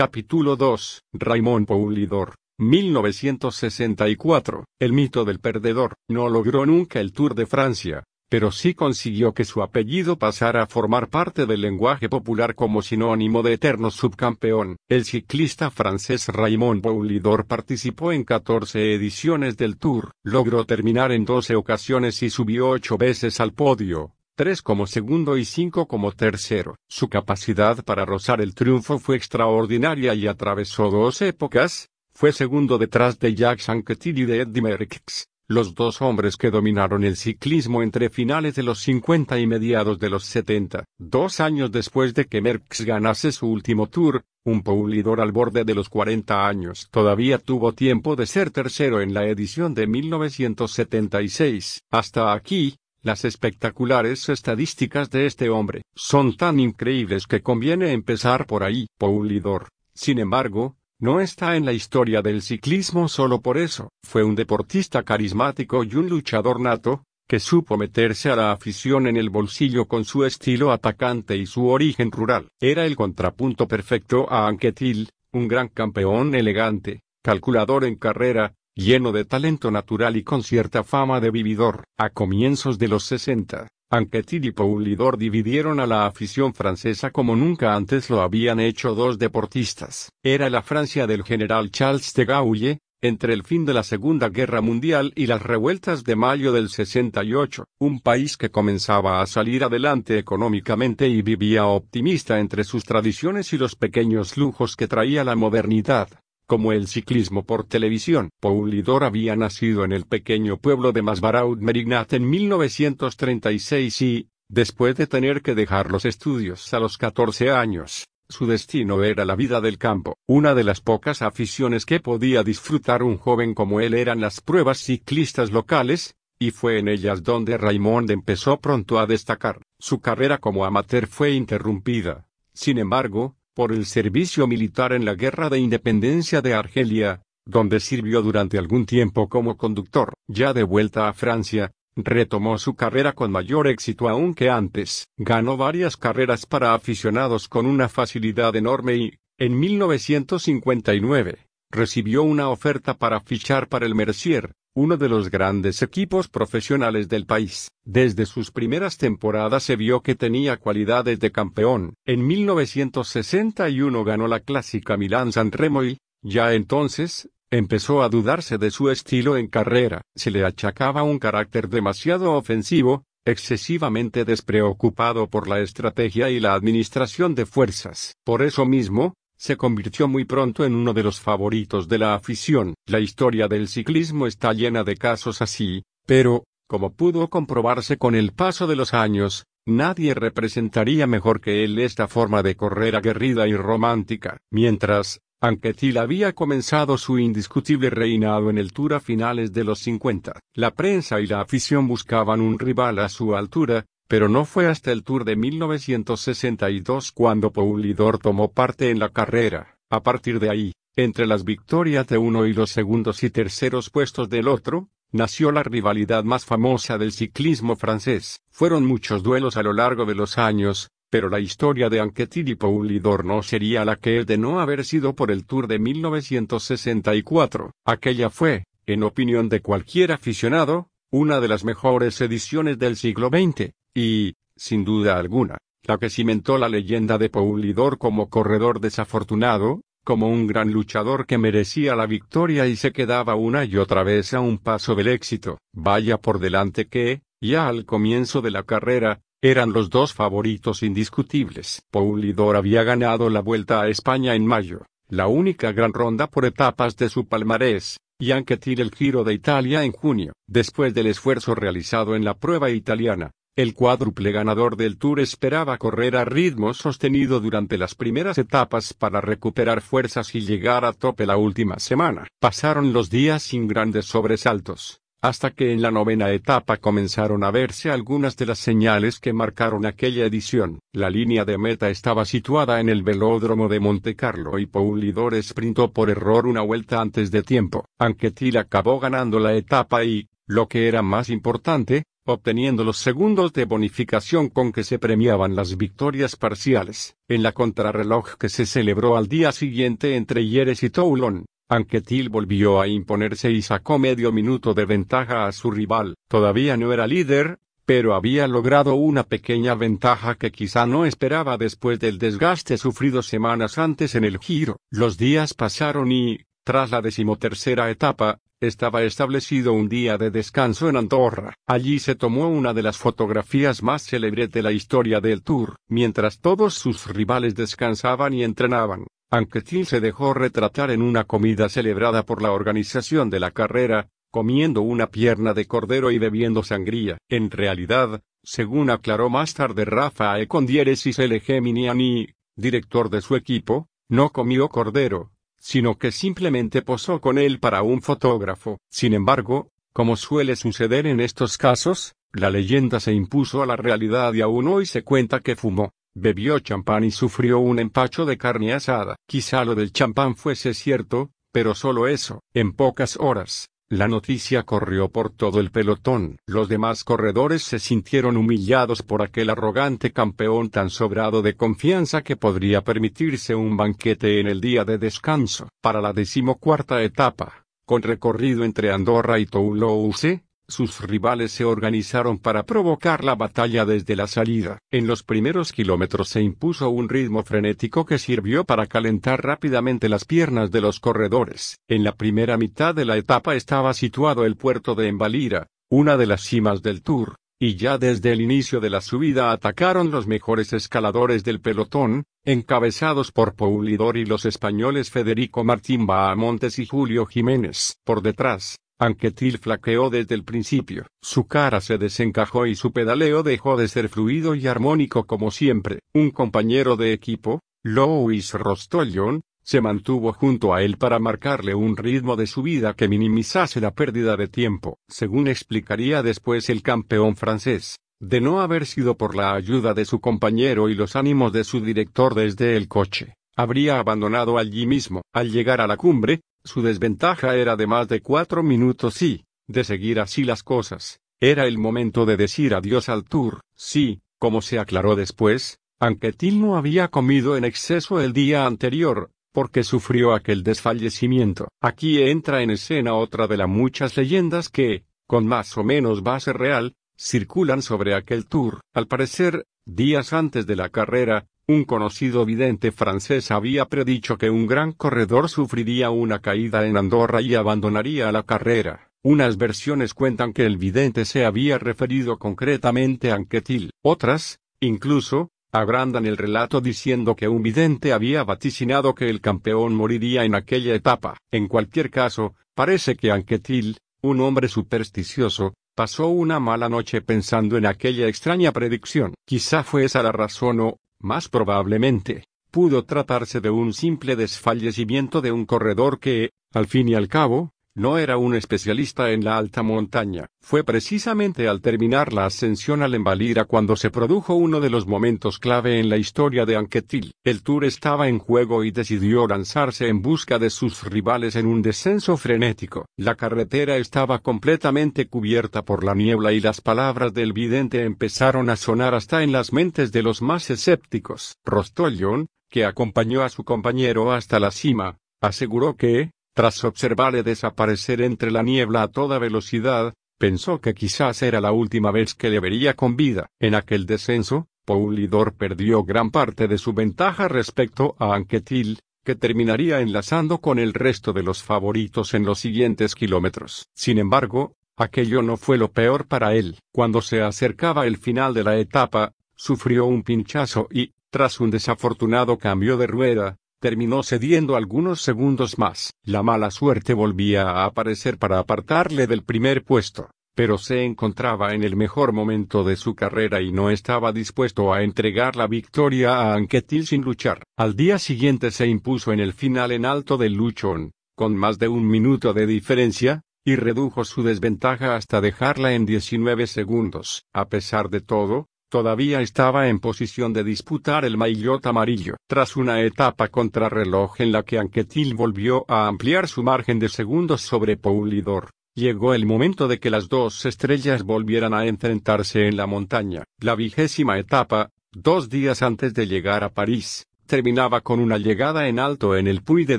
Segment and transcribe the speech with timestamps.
[0.00, 1.02] Capítulo 2.
[1.12, 2.36] Raymond Poulidor.
[2.56, 4.64] 1964.
[4.80, 5.92] El mito del perdedor.
[6.08, 10.66] No logró nunca el Tour de Francia, pero sí consiguió que su apellido pasara a
[10.66, 14.78] formar parte del lenguaje popular como sinónimo de eterno subcampeón.
[14.88, 21.56] El ciclista francés Raymond Poulidor participó en 14 ediciones del Tour, logró terminar en 12
[21.56, 26.76] ocasiones y subió 8 veces al podio tres como segundo y cinco como tercero.
[26.88, 33.18] Su capacidad para rozar el triunfo fue extraordinaria y atravesó dos épocas, fue segundo detrás
[33.18, 38.10] de Jacques Anquetil y de Eddy Merckx, los dos hombres que dominaron el ciclismo entre
[38.10, 40.84] finales de los 50 y mediados de los 70.
[40.98, 45.74] Dos años después de que Merckx ganase su último tour, un pulidor al borde de
[45.74, 51.82] los 40 años todavía tuvo tiempo de ser tercero en la edición de 1976.
[51.90, 58.62] Hasta aquí, las espectaculares estadísticas de este hombre son tan increíbles que conviene empezar por
[58.62, 58.86] ahí.
[58.98, 63.88] Poulidor, sin embargo, no está en la historia del ciclismo solo por eso.
[64.02, 69.16] Fue un deportista carismático y un luchador nato, que supo meterse a la afición en
[69.16, 72.48] el bolsillo con su estilo atacante y su origen rural.
[72.60, 79.24] Era el contrapunto perfecto a Anquetil, un gran campeón elegante, calculador en carrera, lleno de
[79.24, 81.84] talento natural y con cierta fama de vividor.
[81.98, 87.74] A comienzos de los 60, Anquetil y Poulidor dividieron a la afición francesa como nunca
[87.74, 90.10] antes lo habían hecho dos deportistas.
[90.22, 94.60] Era la Francia del general Charles de Gaulle, entre el fin de la Segunda Guerra
[94.60, 100.18] Mundial y las revueltas de mayo del 68, un país que comenzaba a salir adelante
[100.18, 106.10] económicamente y vivía optimista entre sus tradiciones y los pequeños lujos que traía la modernidad
[106.50, 108.30] como el ciclismo por televisión.
[108.40, 115.42] Poulidor había nacido en el pequeño pueblo de Masbaraud-Merignat en 1936 y, después de tener
[115.42, 120.16] que dejar los estudios a los 14 años, su destino era la vida del campo.
[120.26, 124.78] Una de las pocas aficiones que podía disfrutar un joven como él eran las pruebas
[124.78, 129.62] ciclistas locales, y fue en ellas donde Raymond empezó pronto a destacar.
[129.78, 132.26] Su carrera como amateur fue interrumpida.
[132.52, 138.22] Sin embargo, por el servicio militar en la Guerra de Independencia de Argelia, donde sirvió
[138.22, 140.14] durante algún tiempo como conductor.
[140.28, 145.08] Ya de vuelta a Francia, retomó su carrera con mayor éxito aún que antes.
[145.18, 152.94] Ganó varias carreras para aficionados con una facilidad enorme y, en 1959, recibió una oferta
[152.94, 157.70] para fichar para el Mercier, uno de los grandes equipos profesionales del país.
[157.84, 161.94] Desde sus primeras temporadas se vio que tenía cualidades de campeón.
[162.04, 168.90] En 1961 ganó la clásica Milán-San Remo y, ya entonces, empezó a dudarse de su
[168.90, 170.02] estilo en carrera.
[170.14, 177.34] Se le achacaba un carácter demasiado ofensivo, excesivamente despreocupado por la estrategia y la administración
[177.34, 178.14] de fuerzas.
[178.24, 182.74] Por eso mismo, se convirtió muy pronto en uno de los favoritos de la afición.
[182.86, 188.32] La historia del ciclismo está llena de casos así, pero, como pudo comprobarse con el
[188.32, 193.56] paso de los años, nadie representaría mejor que él esta forma de correr aguerrida y
[193.56, 194.36] romántica.
[194.50, 200.38] Mientras, Anquetil había comenzado su indiscutible reinado en el Tour a finales de los 50.
[200.52, 204.90] La prensa y la afición buscaban un rival a su altura, pero no fue hasta
[204.90, 209.78] el Tour de 1962 cuando Poulidor tomó parte en la carrera.
[209.88, 214.28] A partir de ahí, entre las victorias de uno y los segundos y terceros puestos
[214.28, 218.40] del otro, nació la rivalidad más famosa del ciclismo francés.
[218.50, 222.56] Fueron muchos duelos a lo largo de los años, pero la historia de Anquetil y
[222.56, 227.70] Poulidor no sería la que es de no haber sido por el Tour de 1964.
[227.84, 233.70] Aquella fue, en opinión de cualquier aficionado, una de las mejores ediciones del siglo XX
[233.94, 240.28] y, sin duda alguna, la que cimentó la leyenda de Poulidor como corredor desafortunado, como
[240.28, 244.40] un gran luchador que merecía la victoria y se quedaba una y otra vez a
[244.40, 245.58] un paso del éxito.
[245.74, 251.82] Vaya por delante que, ya al comienzo de la carrera, eran los dos favoritos indiscutibles.
[251.90, 256.96] Poulidor había ganado la Vuelta a España en mayo, la única gran ronda por etapas
[256.96, 260.34] de su palmarés, y Anquetil el Giro de Italia en junio.
[260.46, 266.16] Después del esfuerzo realizado en la prueba italiana, el cuádruple ganador del Tour esperaba correr
[266.16, 271.36] a ritmo sostenido durante las primeras etapas para recuperar fuerzas y llegar a tope la
[271.36, 272.28] última semana.
[272.38, 277.90] Pasaron los días sin grandes sobresaltos, hasta que en la novena etapa comenzaron a verse
[277.90, 280.78] algunas de las señales que marcaron aquella edición.
[280.92, 286.08] La línea de meta estaba situada en el velódromo de Montecarlo y Poulidor sprintó por
[286.08, 287.84] error una vuelta antes de tiempo.
[287.98, 293.64] Anquetil acabó ganando la etapa y, lo que era más importante, obteniendo los segundos de
[293.64, 297.16] bonificación con que se premiaban las victorias parciales.
[297.28, 302.80] En la contrarreloj que se celebró al día siguiente entre Yeres y Toulon, Anquetil volvió
[302.80, 306.16] a imponerse y sacó medio minuto de ventaja a su rival.
[306.28, 311.98] Todavía no era líder, pero había logrado una pequeña ventaja que quizá no esperaba después
[312.00, 314.78] del desgaste sufrido semanas antes en el giro.
[314.90, 320.96] Los días pasaron y, tras la decimotercera etapa, estaba establecido un día de descanso en
[320.96, 321.54] Andorra.
[321.66, 325.76] Allí se tomó una de las fotografías más célebres de la historia del Tour.
[325.88, 332.24] Mientras todos sus rivales descansaban y entrenaban, Anquetil se dejó retratar en una comida celebrada
[332.24, 337.16] por la organización de la carrera, comiendo una pierna de cordero y bebiendo sangría.
[337.30, 344.30] En realidad, según aclaró más tarde Rafa Econdieres y Geminiani, director de su equipo, no
[344.30, 345.30] comió cordero,
[345.60, 348.78] sino que simplemente posó con él para un fotógrafo.
[348.88, 354.32] Sin embargo, como suele suceder en estos casos, la leyenda se impuso a la realidad
[354.34, 358.72] y aún hoy se cuenta que fumó, bebió champán y sufrió un empacho de carne
[358.72, 359.16] asada.
[359.26, 362.42] Quizá lo del champán fuese cierto, pero solo eso.
[362.54, 366.38] En pocas horas, la noticia corrió por todo el pelotón.
[366.46, 372.36] Los demás corredores se sintieron humillados por aquel arrogante campeón tan sobrado de confianza que
[372.36, 375.68] podría permitirse un banquete en el día de descanso.
[375.82, 382.64] Para la decimocuarta etapa, con recorrido entre Andorra y Toulouse, sus rivales se organizaron para
[382.64, 384.78] provocar la batalla desde la salida.
[384.90, 390.24] En los primeros kilómetros se impuso un ritmo frenético que sirvió para calentar rápidamente las
[390.24, 391.78] piernas de los corredores.
[391.88, 396.26] En la primera mitad de la etapa estaba situado el puerto de Embalira, una de
[396.26, 400.72] las cimas del Tour, y ya desde el inicio de la subida atacaron los mejores
[400.72, 407.98] escaladores del pelotón, encabezados por Paulidor y los españoles Federico Martín Bahamontes y Julio Jiménez.
[408.04, 413.78] Por detrás, Anquetil flaqueó desde el principio, su cara se desencajó y su pedaleo dejó
[413.78, 416.00] de ser fluido y armónico como siempre.
[416.12, 422.36] Un compañero de equipo, Louis Rostolion, se mantuvo junto a él para marcarle un ritmo
[422.36, 427.96] de subida que minimizase la pérdida de tiempo, según explicaría después el campeón francés.
[428.20, 431.80] De no haber sido por la ayuda de su compañero y los ánimos de su
[431.80, 435.22] director desde el coche, habría abandonado allí mismo.
[435.32, 439.84] Al llegar a la cumbre, su desventaja era de más de cuatro minutos y, de
[439.84, 443.60] seguir así las cosas, era el momento de decir adiós al tour.
[443.74, 449.84] Sí, como se aclaró después, Anquetil no había comido en exceso el día anterior, porque
[449.84, 451.68] sufrió aquel desfallecimiento.
[451.80, 456.52] Aquí entra en escena otra de las muchas leyendas que, con más o menos base
[456.52, 458.80] real, circulan sobre aquel tour.
[458.94, 464.66] Al parecer, días antes de la carrera, un conocido vidente francés había predicho que un
[464.66, 469.08] gran corredor sufriría una caída en Andorra y abandonaría la carrera.
[469.22, 473.92] Unas versiones cuentan que el vidente se había referido concretamente a Anquetil.
[474.02, 480.42] Otras, incluso, agrandan el relato diciendo que un vidente había vaticinado que el campeón moriría
[480.44, 481.36] en aquella etapa.
[481.52, 487.86] En cualquier caso, parece que Anquetil, un hombre supersticioso, pasó una mala noche pensando en
[487.86, 489.34] aquella extraña predicción.
[489.46, 495.52] Quizá fue esa la razón o, más probablemente, pudo tratarse de un simple desfallecimiento de
[495.52, 499.82] un corredor que, al fin y al cabo, no era un especialista en la alta
[499.82, 500.46] montaña.
[500.60, 505.58] Fue precisamente al terminar la ascensión al Embalira cuando se produjo uno de los momentos
[505.58, 507.32] clave en la historia de Anquetil.
[507.44, 511.82] El Tour estaba en juego y decidió lanzarse en busca de sus rivales en un
[511.82, 513.06] descenso frenético.
[513.16, 518.76] La carretera estaba completamente cubierta por la niebla y las palabras del vidente empezaron a
[518.76, 521.56] sonar hasta en las mentes de los más escépticos.
[521.64, 528.50] Rostolion, que acompañó a su compañero hasta la cima, aseguró que, tras observarle desaparecer entre
[528.50, 532.92] la niebla a toda velocidad, pensó que quizás era la última vez que le vería
[532.92, 533.48] con vida.
[533.58, 540.02] En aquel descenso, Paulidor perdió gran parte de su ventaja respecto a Anquetil, que terminaría
[540.02, 543.88] enlazando con el resto de los favoritos en los siguientes kilómetros.
[543.94, 546.76] Sin embargo, aquello no fue lo peor para él.
[546.92, 552.58] Cuando se acercaba el final de la etapa, sufrió un pinchazo y, tras un desafortunado
[552.58, 556.12] cambio de rueda, terminó cediendo algunos segundos más.
[556.22, 561.82] La mala suerte volvía a aparecer para apartarle del primer puesto, pero se encontraba en
[561.82, 566.54] el mejor momento de su carrera y no estaba dispuesto a entregar la victoria a
[566.54, 567.62] Anquetil sin luchar.
[567.76, 571.88] Al día siguiente se impuso en el final en alto del luchón, con más de
[571.88, 577.44] un minuto de diferencia, y redujo su desventaja hasta dejarla en 19 segundos.
[577.52, 582.36] A pesar de todo, todavía estaba en posición de disputar el maillot amarillo.
[582.46, 587.62] Tras una etapa contrarreloj en la que Anquetil volvió a ampliar su margen de segundos
[587.62, 592.86] sobre Paulidor, Llegó el momento de que las dos estrellas volvieran a enfrentarse en la
[592.86, 593.44] montaña.
[593.60, 598.98] La vigésima etapa, dos días antes de llegar a París, terminaba con una llegada en
[598.98, 599.98] alto en el Puy de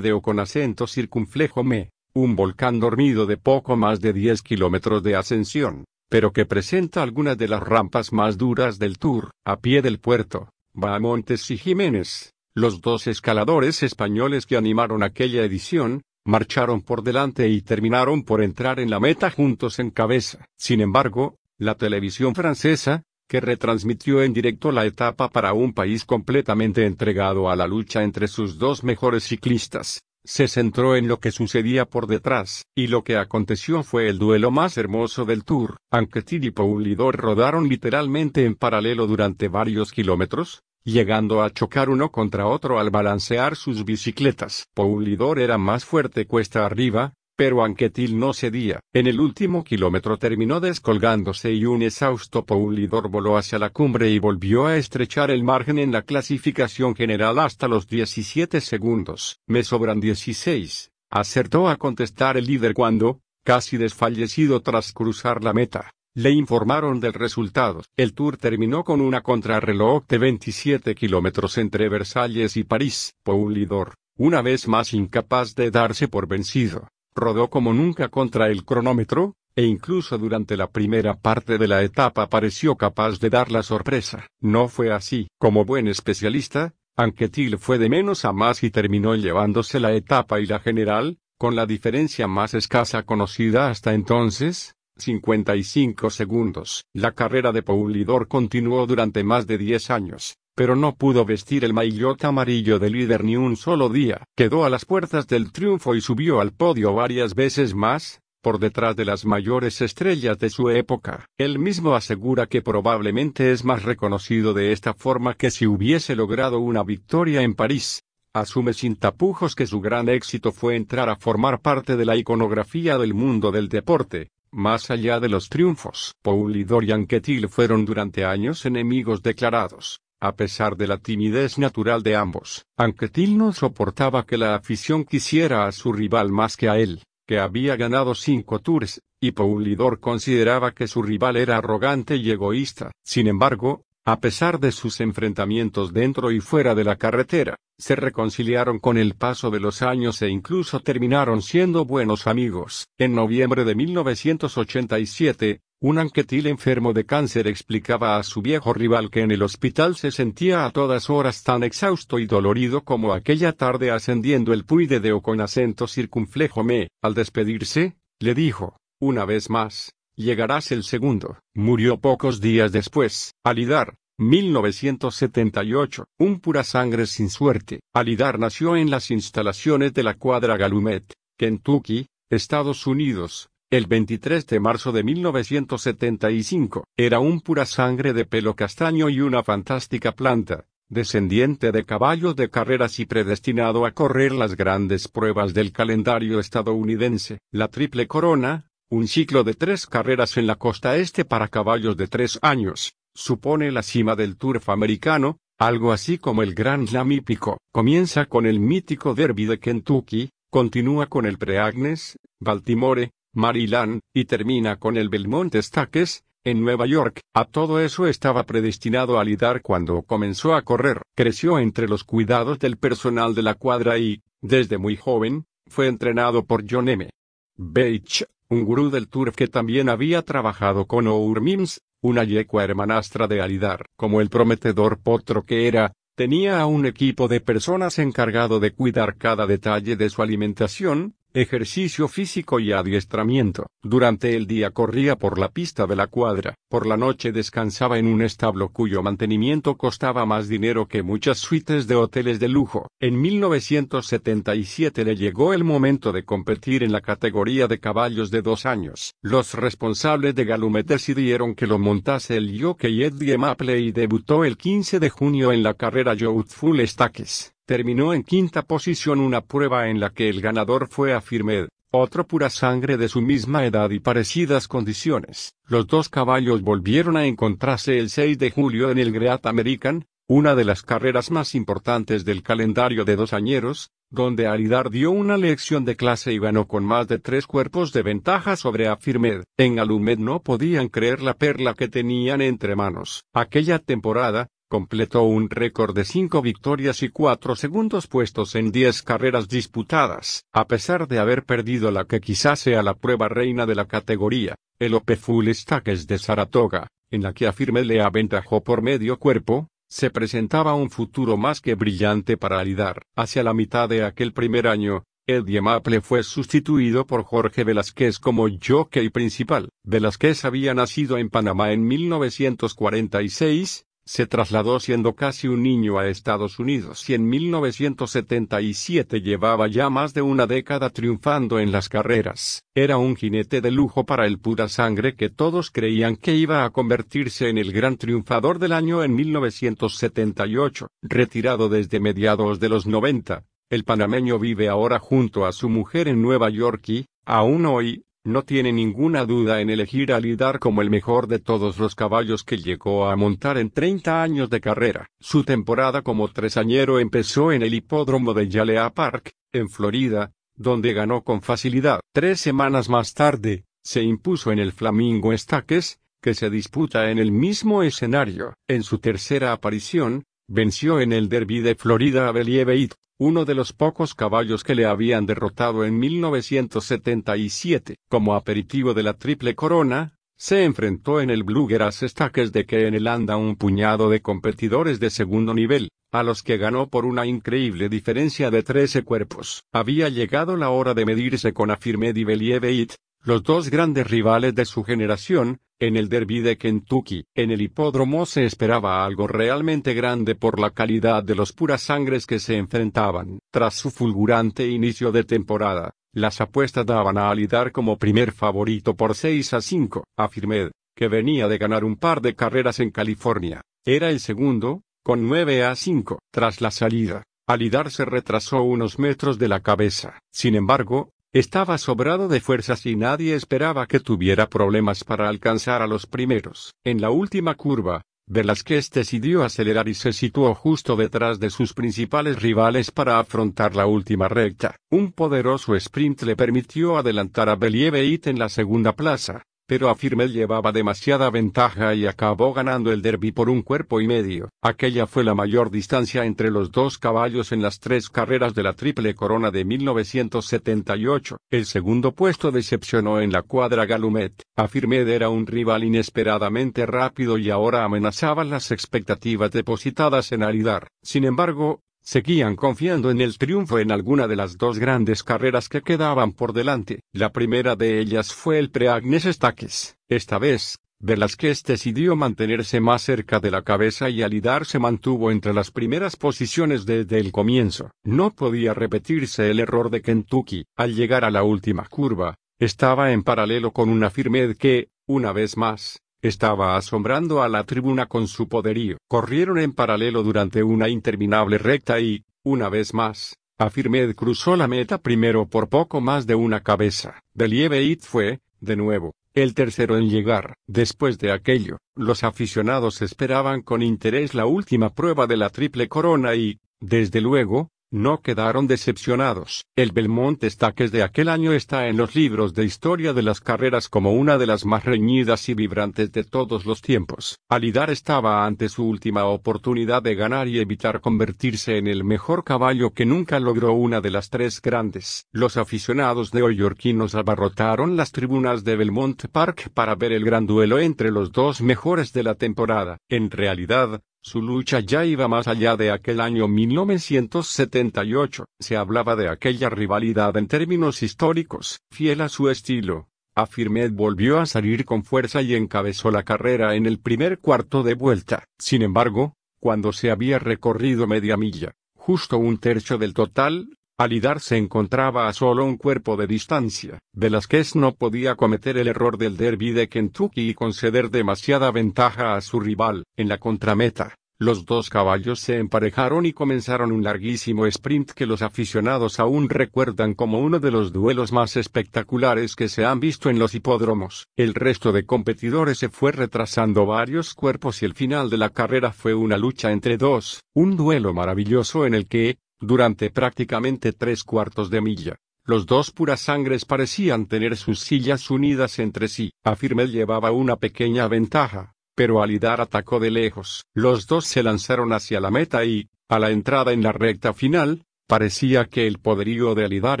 [0.00, 5.16] Deo con acento circunflejo Me, un volcán dormido de poco más de 10 kilómetros de
[5.16, 9.98] ascensión, pero que presenta algunas de las rampas más duras del Tour, a pie del
[9.98, 12.34] puerto, Bahamontes y Jiménez.
[12.54, 18.78] Los dos escaladores españoles que animaron aquella edición, marcharon por delante y terminaron por entrar
[18.78, 20.44] en la meta juntos en cabeza.
[20.58, 26.84] Sin embargo, la televisión francesa, que retransmitió en directo la etapa para un país completamente
[26.84, 31.84] entregado a la lucha entre sus dos mejores ciclistas, se centró en lo que sucedía
[31.84, 35.76] por detrás, y lo que aconteció fue el duelo más hermoso del Tour.
[35.90, 42.46] Anquetil y Poulidor rodaron literalmente en paralelo durante varios kilómetros, llegando a chocar uno contra
[42.46, 44.68] otro al balancear sus bicicletas.
[44.74, 48.78] Poulidor era más fuerte cuesta arriba, pero Anquetil no cedía.
[48.92, 54.20] En el último kilómetro terminó descolgándose y un exhausto Poulidor voló hacia la cumbre y
[54.20, 59.40] volvió a estrechar el margen en la clasificación general hasta los 17 segundos.
[59.48, 60.92] Me sobran 16.
[61.10, 67.12] Acertó a contestar el líder cuando, casi desfallecido tras cruzar la meta, le informaron del
[67.12, 67.82] resultado.
[67.96, 73.16] El tour terminó con una contrarreloj de 27 kilómetros entre Versalles y París.
[73.24, 79.34] Poulidor, una vez más incapaz de darse por vencido, rodó como nunca contra el cronómetro,
[79.54, 84.26] e incluso durante la primera parte de la etapa pareció capaz de dar la sorpresa.
[84.40, 85.28] No fue así.
[85.38, 90.46] Como buen especialista, Anquetil fue de menos a más y terminó llevándose la etapa y
[90.46, 96.84] la general, con la diferencia más escasa conocida hasta entonces, 55 segundos.
[96.92, 101.72] La carrera de Poulidor continuó durante más de 10 años, pero no pudo vestir el
[101.72, 104.24] maillot amarillo de líder ni un solo día.
[104.36, 108.96] Quedó a las puertas del triunfo y subió al podio varias veces más, por detrás
[108.96, 111.26] de las mayores estrellas de su época.
[111.38, 116.58] Él mismo asegura que probablemente es más reconocido de esta forma que si hubiese logrado
[116.58, 118.02] una victoria en París.
[118.34, 122.98] Asume sin tapujos que su gran éxito fue entrar a formar parte de la iconografía
[122.98, 128.66] del mundo del deporte, más allá de los triunfos, Poulidor y Anquetil fueron durante años
[128.66, 130.00] enemigos declarados.
[130.22, 135.66] A pesar de la timidez natural de ambos, Anquetil no soportaba que la afición quisiera
[135.66, 140.70] a su rival más que a él, que había ganado cinco tours, y Poulidor consideraba
[140.70, 142.92] que su rival era arrogante y egoísta.
[143.02, 148.78] Sin embargo, a pesar de sus enfrentamientos dentro y fuera de la carretera, se reconciliaron
[148.78, 152.86] con el paso de los años e incluso terminaron siendo buenos amigos.
[152.96, 159.20] En noviembre de 1987, un anquetil enfermo de cáncer explicaba a su viejo rival que
[159.20, 163.90] en el hospital se sentía a todas horas tan exhausto y dolorido como aquella tarde
[163.90, 166.88] ascendiendo el Puy de Deo con acento circunflejo me.
[167.02, 171.38] Al despedirse, le dijo, una vez más, Llegarás el segundo.
[171.54, 173.34] Murió pocos días después.
[173.44, 176.04] Alidar, 1978.
[176.18, 177.80] Un pura sangre sin suerte.
[177.94, 184.60] Alidar nació en las instalaciones de la cuadra Galumet, Kentucky, Estados Unidos, el 23 de
[184.60, 186.84] marzo de 1975.
[186.94, 192.50] Era un pura sangre de pelo castaño y una fantástica planta, descendiente de caballos de
[192.50, 197.38] carreras y predestinado a correr las grandes pruebas del calendario estadounidense.
[197.50, 202.08] La triple corona, un ciclo de tres carreras en la costa este para caballos de
[202.08, 207.56] tres años, supone la cima del turf americano, algo así como el Grand Slam hípico.
[207.72, 214.76] Comienza con el mítico Derby de Kentucky, continúa con el Preagnes, Baltimore, Maryland, y termina
[214.76, 217.20] con el Belmont Stakes, en Nueva York.
[217.34, 221.02] A todo eso estaba predestinado a lidar cuando comenzó a correr.
[221.14, 226.44] Creció entre los cuidados del personal de la cuadra y, desde muy joven, fue entrenado
[226.44, 227.10] por John M.
[227.56, 233.28] Beach, un gurú del turf que también había trabajado con Our Mims, una yecua hermanastra
[233.28, 233.86] de Alidar.
[233.96, 239.16] Como el prometedor potro que era, tenía a un equipo de personas encargado de cuidar
[239.16, 243.66] cada detalle de su alimentación, ejercicio físico y adiestramiento.
[243.82, 248.06] Durante el día corría por la pista de la cuadra, por la noche descansaba en
[248.06, 252.88] un establo cuyo mantenimiento costaba más dinero que muchas suites de hoteles de lujo.
[253.00, 258.66] En 1977 le llegó el momento de competir en la categoría de caballos de dos
[258.66, 259.14] años.
[259.22, 264.56] Los responsables de Galumet decidieron que lo montase el jockey Eddie Maple y debutó el
[264.56, 267.51] 15 de junio en la carrera Youthful Stakes.
[267.66, 272.50] Terminó en quinta posición una prueba en la que el ganador fue Afirmed, otro pura
[272.50, 275.54] sangre de su misma edad y parecidas condiciones.
[275.68, 280.56] Los dos caballos volvieron a encontrarse el 6 de julio en el Great American, una
[280.56, 285.84] de las carreras más importantes del calendario de dos añeros, donde Alidar dio una lección
[285.84, 289.44] de clase y ganó con más de tres cuerpos de ventaja sobre Afirmed.
[289.56, 293.24] En Alumed no podían creer la perla que tenían entre manos.
[293.32, 299.46] Aquella temporada, completó un récord de cinco victorias y cuatro segundos puestos en diez carreras
[299.46, 303.84] disputadas, a pesar de haber perdido la que quizás sea la prueba reina de la
[303.84, 309.18] categoría, el Ope Full Stakes de Saratoga, en la que Afirmed le aventajó por medio
[309.18, 313.02] cuerpo, se presentaba un futuro más que brillante para Alidar.
[313.14, 318.48] Hacia la mitad de aquel primer año, Eddie Maple fue sustituido por Jorge Velázquez como
[318.48, 319.68] jockey principal.
[319.84, 326.58] Velázquez había nacido en Panamá en 1946, se trasladó siendo casi un niño a Estados
[326.58, 332.62] Unidos y en 1977 llevaba ya más de una década triunfando en las carreras.
[332.74, 336.70] Era un jinete de lujo para el pura sangre que todos creían que iba a
[336.70, 340.88] convertirse en el gran triunfador del año en 1978.
[341.02, 346.20] Retirado desde mediados de los 90, el panameño vive ahora junto a su mujer en
[346.20, 350.90] Nueva York y, aún hoy, no tiene ninguna duda en elegir a Lidar como el
[350.90, 355.08] mejor de todos los caballos que llegó a montar en 30 años de carrera.
[355.18, 361.22] Su temporada como tresañero empezó en el hipódromo de Yalea Park, en Florida, donde ganó
[361.22, 362.00] con facilidad.
[362.12, 367.32] Tres semanas más tarde, se impuso en el Flamingo Stakes, que se disputa en el
[367.32, 368.54] mismo escenario.
[368.68, 373.72] En su tercera aparición, venció en el Derby de Florida a Believeit, uno de los
[373.72, 377.96] pocos caballos que le habían derrotado en 1977.
[378.08, 383.36] Como aperitivo de la Triple Corona, se enfrentó en el Bluegrass Stakes de Keeneland a
[383.36, 388.50] un puñado de competidores de segundo nivel, a los que ganó por una increíble diferencia
[388.50, 389.64] de 13 cuerpos.
[389.72, 394.64] Había llegado la hora de medirse con Affirmed y Believeit, los dos grandes rivales de
[394.64, 400.36] su generación, en el derby de Kentucky, en el hipódromo se esperaba algo realmente grande
[400.36, 403.40] por la calidad de los puras sangres que se enfrentaban.
[403.50, 409.16] Tras su fulgurante inicio de temporada, las apuestas daban a Alidar como primer favorito por
[409.16, 410.04] 6 a 5.
[410.16, 415.26] Afirmed, que venía de ganar un par de carreras en California, era el segundo, con
[415.26, 416.20] 9 a 5.
[416.30, 420.20] Tras la salida, Alidar se retrasó unos metros de la cabeza.
[420.30, 425.86] Sin embargo, estaba sobrado de fuerzas y nadie esperaba que tuviera problemas para alcanzar a
[425.86, 426.74] los primeros.
[426.84, 432.40] En la última curva, Velázquez decidió acelerar y se situó justo detrás de sus principales
[432.40, 434.76] rivales para afrontar la última recta.
[434.90, 440.72] Un poderoso sprint le permitió adelantar a Believeit en la segunda plaza, pero Afirmed llevaba
[440.72, 444.48] demasiada ventaja y acabó ganando el derby por un cuerpo y medio.
[444.62, 448.74] Aquella fue la mayor distancia entre los dos caballos en las tres carreras de la
[448.74, 451.36] Triple Corona de 1978.
[451.50, 454.42] El segundo puesto decepcionó en la cuadra Galumet.
[454.56, 460.88] Afirmed era un rival inesperadamente rápido y ahora amenazaba las expectativas depositadas en Alidar.
[461.02, 465.82] Sin embargo, Seguían confiando en el triunfo en alguna de las dos grandes carreras que
[465.82, 467.02] quedaban por delante.
[467.12, 469.94] La primera de ellas fue el Preagnes Stakes.
[470.08, 475.54] Esta vez, Velázquez decidió mantenerse más cerca de la cabeza y Alidar se mantuvo entre
[475.54, 477.90] las primeras posiciones desde el comienzo.
[478.04, 480.64] No podía repetirse el error de Kentucky.
[480.76, 485.56] Al llegar a la última curva, estaba en paralelo con una firmed que, una vez
[485.56, 488.96] más, estaba asombrando a la tribuna con su poderío.
[489.08, 494.98] Corrieron en paralelo durante una interminable recta y, una vez más, Afirmed cruzó la meta
[494.98, 497.20] primero por poco más de una cabeza.
[497.34, 500.54] Believeit fue, de nuevo, el tercero en llegar.
[500.66, 506.34] Después de aquello, los aficionados esperaban con interés la última prueba de la triple corona
[506.34, 509.66] y, desde luego, no quedaron decepcionados.
[509.76, 513.88] El Belmont Stakes de aquel año está en los libros de historia de las carreras
[513.88, 517.38] como una de las más reñidas y vibrantes de todos los tiempos.
[517.48, 522.90] Alidar estaba ante su última oportunidad de ganar y evitar convertirse en el mejor caballo
[522.90, 525.26] que nunca logró una de las tres grandes.
[525.30, 531.10] Los aficionados neoyorquinos abarrotaron las tribunas de Belmont Park para ver el gran duelo entre
[531.10, 532.98] los dos mejores de la temporada.
[533.08, 538.44] En realidad, su lucha ya iba más allá de aquel año 1978.
[538.60, 541.80] Se hablaba de aquella rivalidad en términos históricos.
[541.90, 546.86] Fiel a su estilo, Afirmed volvió a salir con fuerza y encabezó la carrera en
[546.86, 548.44] el primer cuarto de vuelta.
[548.58, 554.56] Sin embargo, cuando se había recorrido media milla, justo un tercio del total, Alidar se
[554.56, 556.98] encontraba a solo un cuerpo de distancia.
[557.12, 562.40] Velázquez no podía cometer el error del derby de Kentucky y conceder demasiada ventaja a
[562.40, 563.04] su rival.
[563.16, 568.42] En la contrameta, los dos caballos se emparejaron y comenzaron un larguísimo sprint que los
[568.42, 573.38] aficionados aún recuerdan como uno de los duelos más espectaculares que se han visto en
[573.38, 574.26] los hipódromos.
[574.36, 578.92] El resto de competidores se fue retrasando varios cuerpos y el final de la carrera
[578.92, 584.70] fue una lucha entre dos, un duelo maravilloso en el que, Durante prácticamente tres cuartos
[584.70, 589.32] de milla, los dos purasangres parecían tener sus sillas unidas entre sí.
[589.42, 593.64] Afirmed llevaba una pequeña ventaja, pero Alidar atacó de lejos.
[593.74, 597.82] Los dos se lanzaron hacia la meta y, a la entrada en la recta final,
[598.06, 600.00] parecía que el poderío de Alidar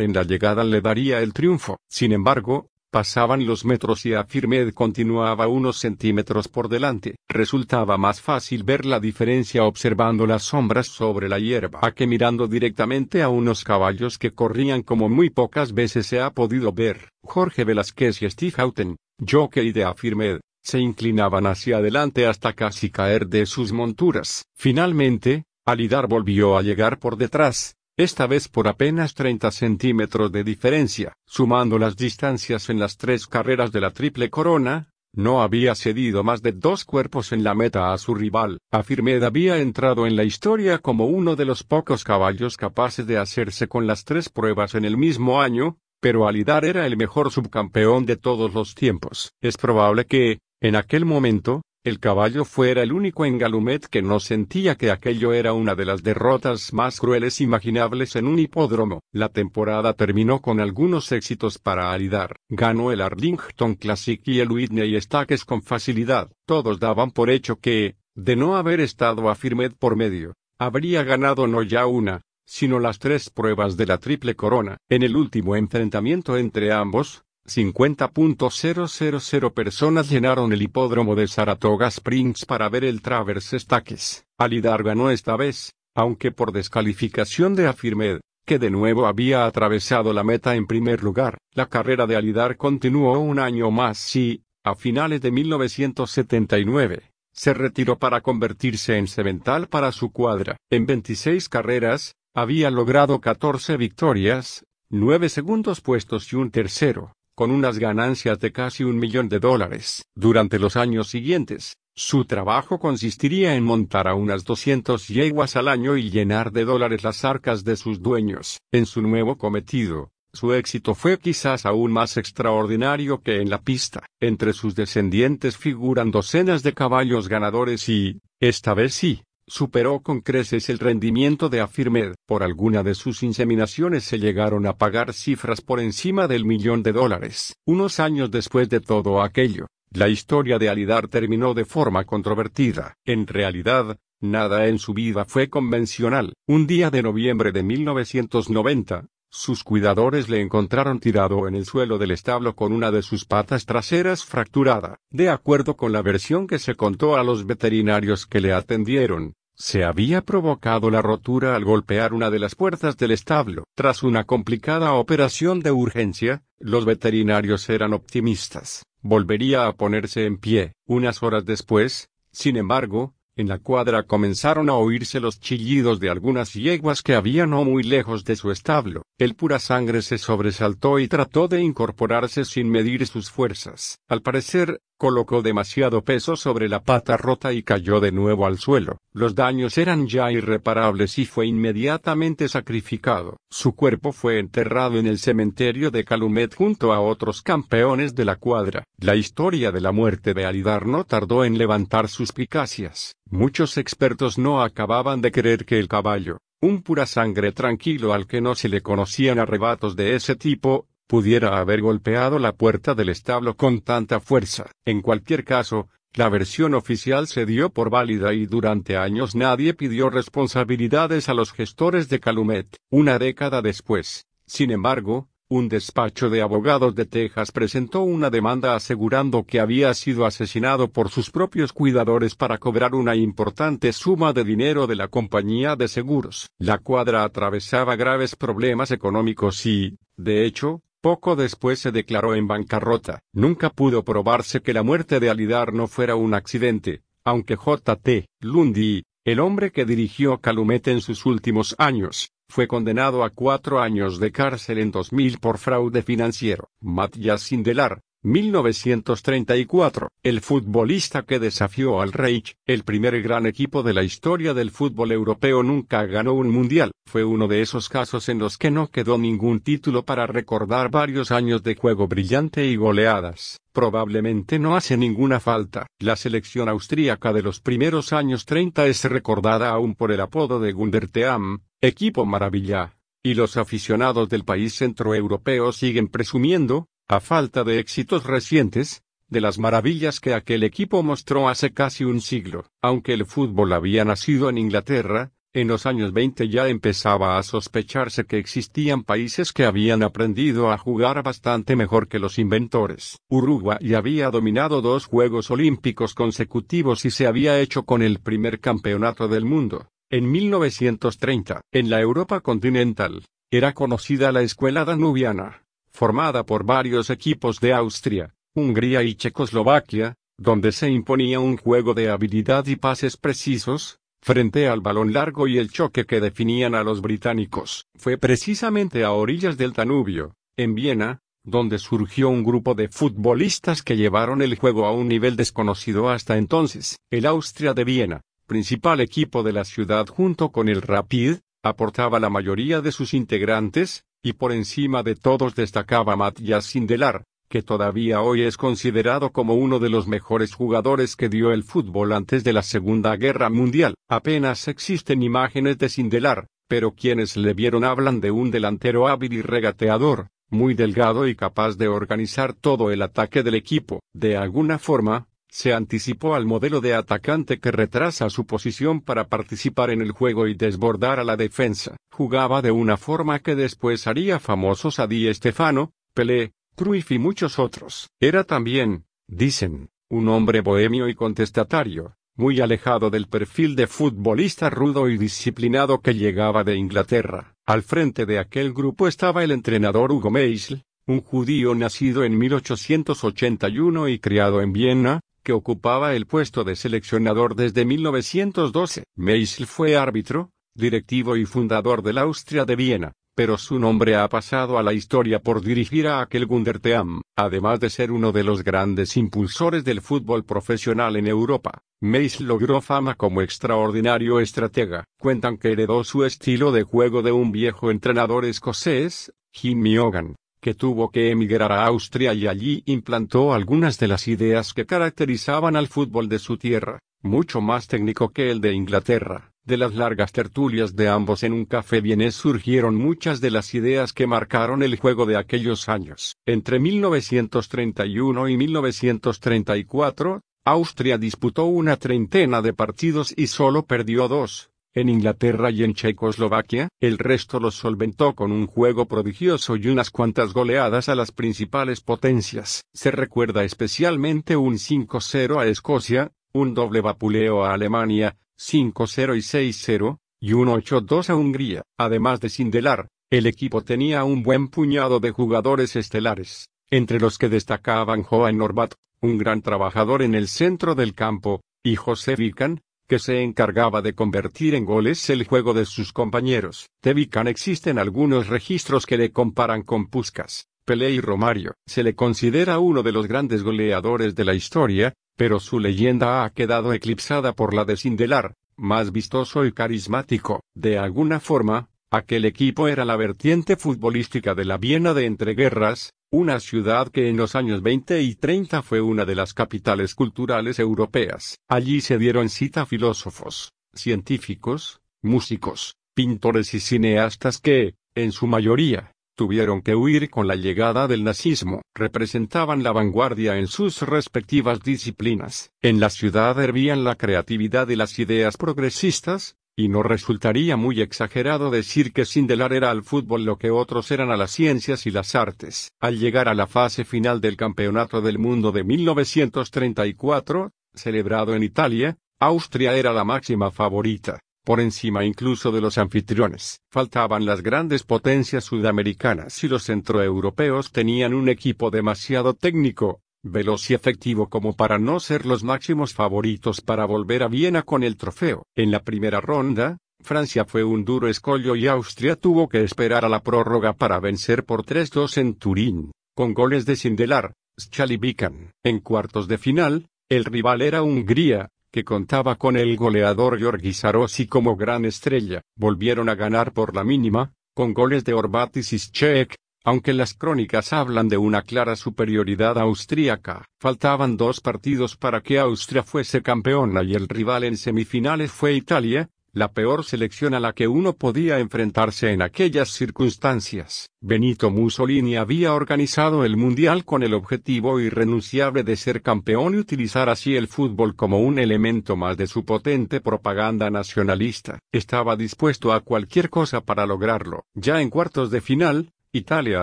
[0.00, 1.80] en la llegada le daría el triunfo.
[1.88, 7.16] Sin embargo, Pasaban los metros y Afirmed continuaba unos centímetros por delante.
[7.26, 12.46] Resultaba más fácil ver la diferencia observando las sombras sobre la hierba a que mirando
[12.48, 17.08] directamente a unos caballos que corrían como muy pocas veces se ha podido ver.
[17.24, 23.26] Jorge Velázquez y Steve Houghton, jockey de Afirmed, se inclinaban hacia adelante hasta casi caer
[23.26, 24.44] de sus monturas.
[24.54, 31.12] Finalmente, Alidar volvió a llegar por detrás, esta vez por apenas 30 centímetros de diferencia.
[31.26, 36.40] Sumando las distancias en las tres carreras de la triple corona, no había cedido más
[36.40, 38.58] de dos cuerpos en la meta a su rival.
[38.70, 43.68] Afirmed había entrado en la historia como uno de los pocos caballos capaces de hacerse
[43.68, 48.16] con las tres pruebas en el mismo año, pero Alidar era el mejor subcampeón de
[48.16, 49.34] todos los tiempos.
[49.42, 54.20] Es probable que, en aquel momento, el caballo fuera el único en Galumet que no
[54.20, 59.00] sentía que aquello era una de las derrotas más crueles imaginables en un hipódromo.
[59.12, 62.36] La temporada terminó con algunos éxitos para Alidar.
[62.48, 66.30] Ganó el Arlington Classic y el Whitney Stakes con facilidad.
[66.46, 71.48] Todos daban por hecho que, de no haber estado a Firmet por medio, habría ganado
[71.48, 74.76] no ya una, sino las tres pruebas de la triple corona.
[74.88, 82.68] En el último enfrentamiento entre ambos, 50.000 personas llenaron el hipódromo de Saratoga Springs para
[82.68, 84.24] ver el Traverse Stakes.
[84.38, 90.24] Alidar ganó esta vez, aunque por descalificación de Afirmed, que de nuevo había atravesado la
[90.24, 91.38] meta en primer lugar.
[91.52, 97.98] La carrera de Alidar continuó un año más y, a finales de 1979, se retiró
[97.98, 100.56] para convertirse en semental para su cuadra.
[100.70, 107.80] En 26 carreras, había logrado 14 victorias, 9 segundos puestos y un tercero con unas
[107.80, 110.04] ganancias de casi un millón de dólares.
[110.14, 115.96] Durante los años siguientes, su trabajo consistiría en montar a unas 200 yeguas al año
[115.96, 118.60] y llenar de dólares las arcas de sus dueños.
[118.70, 124.06] En su nuevo cometido, su éxito fue quizás aún más extraordinario que en la pista.
[124.20, 130.68] Entre sus descendientes figuran docenas de caballos ganadores y, esta vez sí, superó con creces
[130.68, 132.14] el rendimiento de Afirmed.
[132.26, 136.92] Por alguna de sus inseminaciones se llegaron a pagar cifras por encima del millón de
[136.92, 137.54] dólares.
[137.66, 142.96] Unos años después de todo aquello, la historia de Alidar terminó de forma controvertida.
[143.04, 146.32] En realidad, nada en su vida fue convencional.
[146.46, 152.10] Un día de noviembre de 1990, sus cuidadores le encontraron tirado en el suelo del
[152.10, 154.98] establo con una de sus patas traseras fracturada.
[155.10, 159.84] De acuerdo con la versión que se contó a los veterinarios que le atendieron, se
[159.84, 163.64] había provocado la rotura al golpear una de las puertas del establo.
[163.74, 168.84] Tras una complicada operación de urgencia, los veterinarios eran optimistas.
[169.00, 170.74] Volvería a ponerse en pie.
[170.86, 176.52] Unas horas después, sin embargo, en la cuadra comenzaron a oírse los chillidos de algunas
[176.52, 179.04] yeguas que había no muy lejos de su establo.
[179.18, 184.00] El pura sangre se sobresaltó y trató de incorporarse sin medir sus fuerzas.
[184.08, 188.98] Al parecer, colocó demasiado peso sobre la pata rota y cayó de nuevo al suelo.
[189.12, 193.36] Los daños eran ya irreparables y fue inmediatamente sacrificado.
[193.50, 198.36] Su cuerpo fue enterrado en el cementerio de Calumet junto a otros campeones de la
[198.36, 198.84] cuadra.
[198.96, 203.16] La historia de la muerte de Alidar no tardó en levantar suspicacias.
[203.28, 208.40] Muchos expertos no acababan de creer que el caballo, un pura sangre tranquilo al que
[208.40, 213.54] no se le conocían arrebatos de ese tipo, pudiera haber golpeado la puerta del establo
[213.54, 214.70] con tanta fuerza.
[214.86, 220.08] En cualquier caso, la versión oficial se dio por válida y durante años nadie pidió
[220.08, 222.78] responsabilidades a los gestores de Calumet.
[222.88, 229.44] Una década después, sin embargo, un despacho de abogados de Texas presentó una demanda asegurando
[229.44, 234.86] que había sido asesinado por sus propios cuidadores para cobrar una importante suma de dinero
[234.86, 236.48] de la compañía de seguros.
[236.56, 243.20] La cuadra atravesaba graves problemas económicos y, de hecho, poco después se declaró en bancarrota.
[243.34, 248.28] Nunca pudo probarse que la muerte de Alidar no fuera un accidente, aunque J.T.
[248.40, 254.20] Lundy, el hombre que dirigió Calumet en sus últimos años, fue condenado a cuatro años
[254.20, 256.68] de cárcel en 2000 por fraude financiero.
[256.80, 264.04] Matías Sindelar, 1934, el futbolista que desafió al Reich, el primer gran equipo de la
[264.04, 268.58] historia del fútbol europeo nunca ganó un mundial, fue uno de esos casos en los
[268.58, 273.58] que no quedó ningún título para recordar varios años de juego brillante y goleadas.
[273.72, 275.88] Probablemente no hace ninguna falta.
[275.98, 280.70] La selección austríaca de los primeros años 30 es recordada aún por el apodo de
[280.70, 288.24] Gunderteam, equipo maravilla, y los aficionados del país centroeuropeo siguen presumiendo, a falta de éxitos
[288.24, 292.64] recientes, de las maravillas que aquel equipo mostró hace casi un siglo.
[292.80, 298.24] Aunque el fútbol había nacido en Inglaterra, en los años 20 ya empezaba a sospecharse
[298.24, 303.18] que existían países que habían aprendido a jugar bastante mejor que los inventores.
[303.28, 309.28] Uruguay había dominado dos Juegos Olímpicos consecutivos y se había hecho con el primer campeonato
[309.28, 309.88] del mundo.
[310.08, 315.61] En 1930, en la Europa continental, era conocida la escuela danubiana,
[315.92, 322.10] formada por varios equipos de Austria, Hungría y Checoslovaquia, donde se imponía un juego de
[322.10, 327.00] habilidad y pases precisos, frente al balón largo y el choque que definían a los
[327.00, 327.86] británicos.
[327.96, 333.96] Fue precisamente a orillas del Danubio, en Viena, donde surgió un grupo de futbolistas que
[333.96, 336.98] llevaron el juego a un nivel desconocido hasta entonces.
[337.10, 342.30] El Austria de Viena, principal equipo de la ciudad junto con el Rapid, aportaba la
[342.30, 348.42] mayoría de sus integrantes, y por encima de todos destacaba Matthias Sindelar, que todavía hoy
[348.42, 352.62] es considerado como uno de los mejores jugadores que dio el fútbol antes de la
[352.62, 353.94] Segunda Guerra Mundial.
[354.08, 359.42] Apenas existen imágenes de Sindelar, pero quienes le vieron hablan de un delantero hábil y
[359.42, 364.00] regateador, muy delgado y capaz de organizar todo el ataque del equipo.
[364.14, 369.90] De alguna forma, se anticipó al modelo de atacante que retrasa su posición para participar
[369.90, 371.98] en el juego y desbordar a la defensa.
[372.10, 377.58] Jugaba de una forma que después haría famosos a Di Stefano, Pelé, Cruyff y muchos
[377.58, 378.08] otros.
[378.18, 385.10] Era también, dicen, un hombre bohemio y contestatario, muy alejado del perfil de futbolista rudo
[385.10, 387.56] y disciplinado que llegaba de Inglaterra.
[387.66, 394.08] Al frente de aquel grupo estaba el entrenador Hugo Meisl, un judío nacido en 1881
[394.08, 399.04] y criado en Viena, que ocupaba el puesto de seleccionador desde 1912.
[399.16, 404.78] Meisl fue árbitro, directivo y fundador del Austria de Viena, pero su nombre ha pasado
[404.78, 409.16] a la historia por dirigir a aquel Gunderteam, además de ser uno de los grandes
[409.16, 411.82] impulsores del fútbol profesional en Europa.
[412.00, 415.04] Mace logró fama como extraordinario estratega.
[415.18, 420.74] Cuentan que heredó su estilo de juego de un viejo entrenador escocés, Jimmy Hogan, que
[420.74, 425.88] tuvo que emigrar a Austria y allí implantó algunas de las ideas que caracterizaban al
[425.88, 429.50] fútbol de su tierra, mucho más técnico que el de Inglaterra.
[429.64, 434.12] De las largas tertulias de ambos en un café vienés surgieron muchas de las ideas
[434.12, 436.36] que marcaron el juego de aquellos años.
[436.46, 444.71] Entre 1931 y 1934, Austria disputó una treintena de partidos y solo perdió dos.
[444.94, 450.10] En Inglaterra y en Checoslovaquia, el resto los solventó con un juego prodigioso y unas
[450.10, 452.82] cuantas goleadas a las principales potencias.
[452.92, 460.18] Se recuerda especialmente un 5-0 a Escocia, un doble vapuleo a Alemania, 5-0 y 6-0,
[460.40, 461.82] y un 8-2 a Hungría.
[461.96, 467.48] Además de Sindelar, el equipo tenía un buen puñado de jugadores estelares, entre los que
[467.48, 473.18] destacaban Joan Norbat, un gran trabajador en el centro del campo, y José Vican, que
[473.18, 476.88] se encargaba de convertir en goles el juego de sus compañeros.
[477.02, 481.74] De Vican existen algunos registros que le comparan con Puskas, Pelé y Romario.
[481.86, 486.50] Se le considera uno de los grandes goleadores de la historia, pero su leyenda ha
[486.50, 490.62] quedado eclipsada por la de Sindelar, más vistoso y carismático.
[490.74, 496.60] De alguna forma, aquel equipo era la vertiente futbolística de la Viena de entreguerras, una
[496.60, 501.58] ciudad que en los años 20 y 30 fue una de las capitales culturales europeas.
[501.68, 509.82] Allí se dieron cita filósofos, científicos, músicos, pintores y cineastas que, en su mayoría, tuvieron
[509.82, 511.82] que huir con la llegada del nazismo.
[511.94, 515.70] Representaban la vanguardia en sus respectivas disciplinas.
[515.82, 521.70] En la ciudad hervían la creatividad y las ideas progresistas, y no resultaría muy exagerado
[521.70, 525.34] decir que Sindelar era al fútbol lo que otros eran a las ciencias y las
[525.34, 525.90] artes.
[526.00, 532.16] Al llegar a la fase final del Campeonato del Mundo de 1934, celebrado en Italia,
[532.38, 536.80] Austria era la máxima favorita por encima incluso de los anfitriones.
[536.90, 543.94] Faltaban las grandes potencias sudamericanas y los centroeuropeos tenían un equipo demasiado técnico, veloz y
[543.94, 548.64] efectivo como para no ser los máximos favoritos para volver a Viena con el trofeo.
[548.76, 553.28] En la primera ronda, Francia fue un duro escollo y Austria tuvo que esperar a
[553.28, 558.72] la prórroga para vencer por 3-2 en Turín, con goles de Sindelar, Schalibican.
[558.84, 564.46] En cuartos de final, el rival era Hungría, que contaba con el goleador Georgi Sarosi
[564.46, 569.56] como gran estrella, volvieron a ganar por la mínima, con goles de Orbat y Sischek,
[569.84, 573.64] aunque las crónicas hablan de una clara superioridad austríaca.
[573.80, 579.28] Faltaban dos partidos para que Austria fuese campeona y el rival en semifinales fue Italia,
[579.54, 584.08] la peor selección a la que uno podía enfrentarse en aquellas circunstancias.
[584.22, 590.30] Benito Mussolini había organizado el Mundial con el objetivo irrenunciable de ser campeón y utilizar
[590.30, 594.78] así el fútbol como un elemento más de su potente propaganda nacionalista.
[594.90, 597.66] Estaba dispuesto a cualquier cosa para lograrlo.
[597.74, 599.82] Ya en cuartos de final, Italia